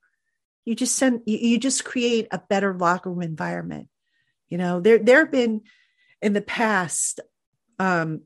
You 0.64 0.74
just 0.74 0.96
send 0.96 1.20
you, 1.26 1.36
you 1.36 1.58
just 1.58 1.84
create 1.84 2.26
a 2.30 2.40
better 2.48 2.74
locker 2.74 3.10
room 3.10 3.22
environment. 3.22 3.88
You 4.48 4.58
know, 4.58 4.80
there 4.80 4.98
there 4.98 5.20
have 5.20 5.30
been 5.30 5.62
in 6.22 6.32
the 6.32 6.40
past, 6.40 7.20
um, 7.78 8.22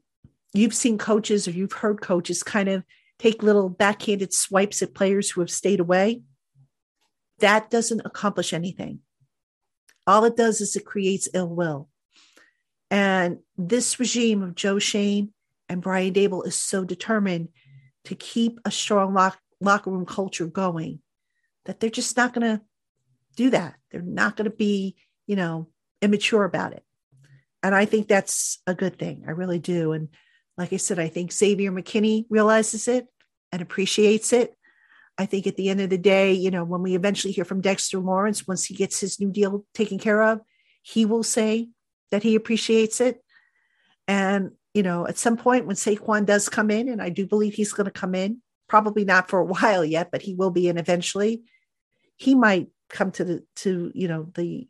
you've 0.54 0.74
seen 0.74 0.98
coaches 0.98 1.46
or 1.46 1.52
you've 1.52 1.72
heard 1.72 2.00
coaches 2.00 2.42
kind 2.42 2.68
of 2.68 2.84
take 3.18 3.42
little 3.42 3.68
backhanded 3.68 4.32
swipes 4.32 4.82
at 4.82 4.94
players 4.94 5.30
who 5.30 5.40
have 5.40 5.50
stayed 5.50 5.80
away. 5.80 6.22
That 7.40 7.70
doesn't 7.70 8.02
accomplish 8.04 8.52
anything. 8.52 9.00
All 10.06 10.24
it 10.24 10.36
does 10.36 10.60
is 10.60 10.74
it 10.74 10.84
creates 10.84 11.28
ill 11.34 11.48
will. 11.48 11.88
And 12.90 13.38
this 13.56 14.00
regime 14.00 14.42
of 14.42 14.54
Joe 14.54 14.78
Schoen 14.78 15.32
and 15.68 15.82
Brian 15.82 16.14
Daboll 16.14 16.46
is 16.46 16.56
so 16.56 16.84
determined 16.84 17.48
to 18.04 18.14
keep 18.14 18.58
a 18.64 18.70
strong 18.70 19.12
lock, 19.12 19.38
locker 19.60 19.90
room 19.90 20.06
culture 20.06 20.46
going 20.46 21.00
that 21.66 21.80
they're 21.80 21.90
just 21.90 22.16
not 22.16 22.32
going 22.32 22.58
to 22.58 22.62
do 23.36 23.50
that. 23.50 23.74
They're 23.90 24.00
not 24.00 24.36
going 24.36 24.50
to 24.50 24.56
be, 24.56 24.96
you 25.26 25.36
know, 25.36 25.68
immature 26.00 26.44
about 26.44 26.72
it. 26.72 26.82
And 27.62 27.74
I 27.74 27.84
think 27.84 28.08
that's 28.08 28.60
a 28.66 28.74
good 28.74 28.98
thing. 28.98 29.24
I 29.26 29.32
really 29.32 29.58
do. 29.58 29.92
And 29.92 30.08
like 30.58 30.72
I 30.72 30.76
said, 30.76 30.98
I 30.98 31.08
think 31.08 31.32
Xavier 31.32 31.70
McKinney 31.70 32.26
realizes 32.28 32.88
it 32.88 33.06
and 33.52 33.62
appreciates 33.62 34.32
it. 34.32 34.54
I 35.16 35.24
think 35.24 35.46
at 35.46 35.56
the 35.56 35.70
end 35.70 35.80
of 35.80 35.88
the 35.88 35.98
day, 35.98 36.32
you 36.32 36.50
know, 36.50 36.64
when 36.64 36.82
we 36.82 36.94
eventually 36.94 37.32
hear 37.32 37.44
from 37.44 37.60
Dexter 37.60 37.98
Lawrence, 37.98 38.46
once 38.46 38.64
he 38.64 38.74
gets 38.74 39.00
his 39.00 39.20
new 39.20 39.30
deal 39.30 39.64
taken 39.72 39.98
care 39.98 40.22
of, 40.22 40.40
he 40.82 41.04
will 41.04 41.22
say 41.22 41.68
that 42.10 42.24
he 42.24 42.34
appreciates 42.34 43.00
it. 43.00 43.22
And, 44.06 44.50
you 44.74 44.82
know, 44.82 45.06
at 45.06 45.18
some 45.18 45.36
point 45.36 45.66
when 45.66 45.76
Saquon 45.76 46.26
does 46.26 46.48
come 46.48 46.70
in, 46.70 46.88
and 46.88 47.00
I 47.00 47.08
do 47.08 47.26
believe 47.26 47.54
he's 47.54 47.72
going 47.72 47.86
to 47.86 47.90
come 47.90 48.14
in, 48.14 48.42
probably 48.68 49.04
not 49.04 49.28
for 49.28 49.38
a 49.38 49.44
while 49.44 49.84
yet, 49.84 50.10
but 50.10 50.22
he 50.22 50.34
will 50.34 50.50
be 50.50 50.68
in 50.68 50.76
eventually, 50.76 51.42
he 52.16 52.34
might 52.34 52.68
come 52.90 53.12
to 53.12 53.24
the, 53.24 53.44
to, 53.56 53.92
you 53.94 54.08
know, 54.08 54.30
the 54.34 54.68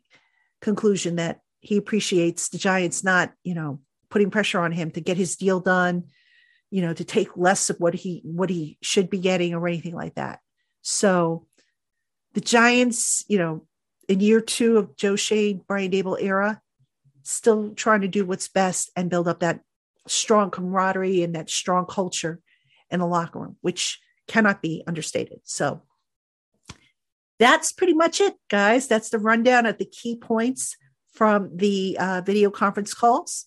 conclusion 0.61 1.15
that 1.15 1.39
he 1.61 1.77
appreciates 1.77 2.49
the 2.49 2.57
Giants 2.57 3.03
not, 3.03 3.33
you 3.43 3.55
know, 3.55 3.79
putting 4.09 4.31
pressure 4.31 4.59
on 4.59 4.71
him 4.71 4.91
to 4.91 5.01
get 5.01 5.17
his 5.17 5.35
deal 5.35 5.59
done, 5.59 6.05
you 6.69 6.81
know, 6.81 6.93
to 6.93 7.03
take 7.03 7.37
less 7.37 7.69
of 7.69 7.77
what 7.79 7.93
he 7.93 8.21
what 8.23 8.49
he 8.49 8.77
should 8.81 9.09
be 9.09 9.19
getting 9.19 9.53
or 9.53 9.67
anything 9.67 9.95
like 9.95 10.15
that. 10.15 10.39
So 10.81 11.45
the 12.33 12.41
Giants, 12.41 13.23
you 13.27 13.37
know, 13.37 13.65
in 14.07 14.19
year 14.19 14.41
two 14.41 14.77
of 14.77 14.95
Joe 14.95 15.15
Schoen, 15.15 15.61
Brian 15.67 15.91
Daboll 15.91 16.21
era, 16.21 16.61
still 17.23 17.73
trying 17.75 18.01
to 18.01 18.07
do 18.07 18.25
what's 18.25 18.47
best 18.47 18.91
and 18.95 19.09
build 19.09 19.27
up 19.27 19.39
that 19.39 19.61
strong 20.07 20.49
camaraderie 20.49 21.23
and 21.23 21.35
that 21.35 21.49
strong 21.49 21.85
culture 21.85 22.39
in 22.89 22.99
the 22.99 23.05
locker 23.05 23.39
room, 23.39 23.57
which 23.61 23.99
cannot 24.27 24.61
be 24.61 24.83
understated. 24.87 25.39
So 25.43 25.83
that's 27.37 27.71
pretty 27.71 27.93
much 27.93 28.19
it, 28.19 28.35
guys. 28.49 28.87
That's 28.87 29.09
the 29.09 29.19
rundown 29.19 29.65
of 29.65 29.77
the 29.77 29.85
key 29.85 30.17
points 30.17 30.75
from 31.13 31.55
the 31.55 31.97
uh, 31.99 32.21
video 32.25 32.49
conference 32.49 32.93
calls. 32.93 33.45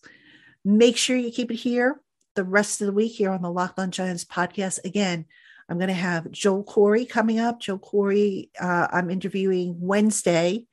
Make 0.64 0.96
sure 0.96 1.16
you 1.16 1.30
keep 1.30 1.50
it 1.50 1.56
here 1.56 2.00
the 2.34 2.44
rest 2.44 2.80
of 2.80 2.86
the 2.86 2.92
week 2.92 3.12
here 3.12 3.30
on 3.30 3.42
the 3.42 3.50
Locked 3.50 3.90
Giants 3.90 4.24
podcast. 4.24 4.84
Again, 4.84 5.26
I'm 5.68 5.78
going 5.78 5.88
to 5.88 5.94
have 5.94 6.30
Joel 6.30 6.64
Corry 6.64 7.08
coming 7.08 7.38
up. 7.38 7.60
Joel 7.60 7.78
Corry, 7.78 8.50
uh, 8.60 8.88
I'm 8.92 9.10
interviewing 9.10 9.76
Wednesday. 9.80 10.66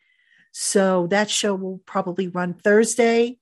So 0.52 1.08
that 1.08 1.30
show 1.30 1.56
will 1.56 1.82
probably 1.86 2.28
run 2.28 2.54
Thursday. 2.54 3.38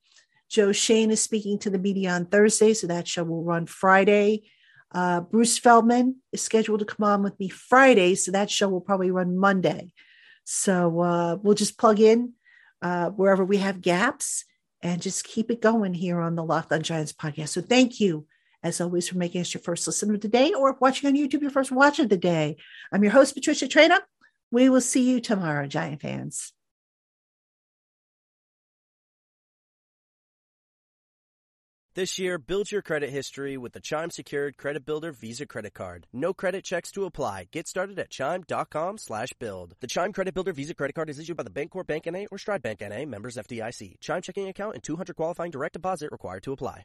Joe 0.48 0.72
Schoen 0.72 1.10
is 1.10 1.20
speaking 1.20 1.58
to 1.60 1.70
the 1.70 1.78
media 1.78 2.10
on 2.10 2.26
Thursday. 2.26 2.74
So 2.74 2.86
that 2.86 3.06
show 3.06 3.24
will 3.24 3.44
run 3.44 3.66
Friday. 3.66 4.50
Uh, 4.92 5.20
Bruce 5.20 5.58
Feldman 5.58 6.16
is 6.32 6.42
scheduled 6.42 6.80
to 6.80 6.86
come 6.86 7.04
on 7.04 7.22
with 7.22 7.38
me 7.38 7.48
Friday. 7.48 8.14
So 8.14 8.32
that 8.32 8.50
show 8.50 8.68
will 8.68 8.80
probably 8.80 9.10
run 9.10 9.36
Monday. 9.36 9.92
So 10.44 11.00
uh, 11.00 11.36
we'll 11.42 11.54
just 11.54 11.78
plug 11.78 12.00
in 12.00 12.32
uh, 12.80 13.10
wherever 13.10 13.44
we 13.44 13.58
have 13.58 13.82
gaps 13.82 14.44
and 14.82 15.02
just 15.02 15.24
keep 15.24 15.50
it 15.50 15.60
going 15.60 15.94
here 15.94 16.20
on 16.20 16.34
the 16.34 16.44
Locked 16.44 16.72
on 16.72 16.82
Giants 16.82 17.12
podcast. 17.12 17.48
So 17.50 17.60
thank 17.60 18.00
you, 18.00 18.26
as 18.62 18.80
always, 18.80 19.08
for 19.08 19.18
making 19.18 19.40
us 19.40 19.52
your 19.52 19.60
first 19.60 19.86
listen 19.86 20.14
of 20.14 20.20
the 20.20 20.28
day 20.28 20.52
or 20.52 20.76
watching 20.80 21.08
on 21.08 21.16
YouTube 21.16 21.42
your 21.42 21.50
first 21.50 21.72
watch 21.72 21.98
of 21.98 22.08
the 22.08 22.16
day. 22.16 22.56
I'm 22.92 23.02
your 23.02 23.12
host, 23.12 23.34
Patricia 23.34 23.66
Traina. 23.66 24.00
We 24.50 24.68
will 24.68 24.80
see 24.80 25.10
you 25.10 25.20
tomorrow, 25.20 25.66
Giant 25.66 26.00
fans. 26.00 26.52
This 31.98 32.16
year, 32.16 32.38
build 32.38 32.70
your 32.70 32.80
credit 32.80 33.10
history 33.10 33.56
with 33.56 33.72
the 33.72 33.80
Chime 33.80 34.12
Secured 34.12 34.56
Credit 34.56 34.86
Builder 34.86 35.10
Visa 35.10 35.46
Credit 35.46 35.74
Card. 35.74 36.06
No 36.12 36.32
credit 36.32 36.62
checks 36.62 36.92
to 36.92 37.06
apply. 37.06 37.48
Get 37.50 37.66
started 37.66 37.98
at 37.98 38.08
chime.com 38.08 38.98
slash 38.98 39.30
build. 39.40 39.74
The 39.80 39.88
Chime 39.88 40.12
Credit 40.12 40.32
Builder 40.32 40.52
Visa 40.52 40.74
Credit 40.74 40.94
Card 40.94 41.10
is 41.10 41.18
issued 41.18 41.36
by 41.36 41.42
the 41.42 41.50
Bancorp 41.50 41.88
Bank 41.88 42.06
N.A. 42.06 42.28
or 42.30 42.38
Stride 42.38 42.62
Bank 42.62 42.82
N.A. 42.82 43.04
members 43.04 43.36
FDIC. 43.36 43.98
Chime 43.98 44.22
checking 44.22 44.46
account 44.46 44.74
and 44.74 44.82
200 44.84 45.16
qualifying 45.16 45.50
direct 45.50 45.72
deposit 45.72 46.12
required 46.12 46.44
to 46.44 46.52
apply. 46.52 46.84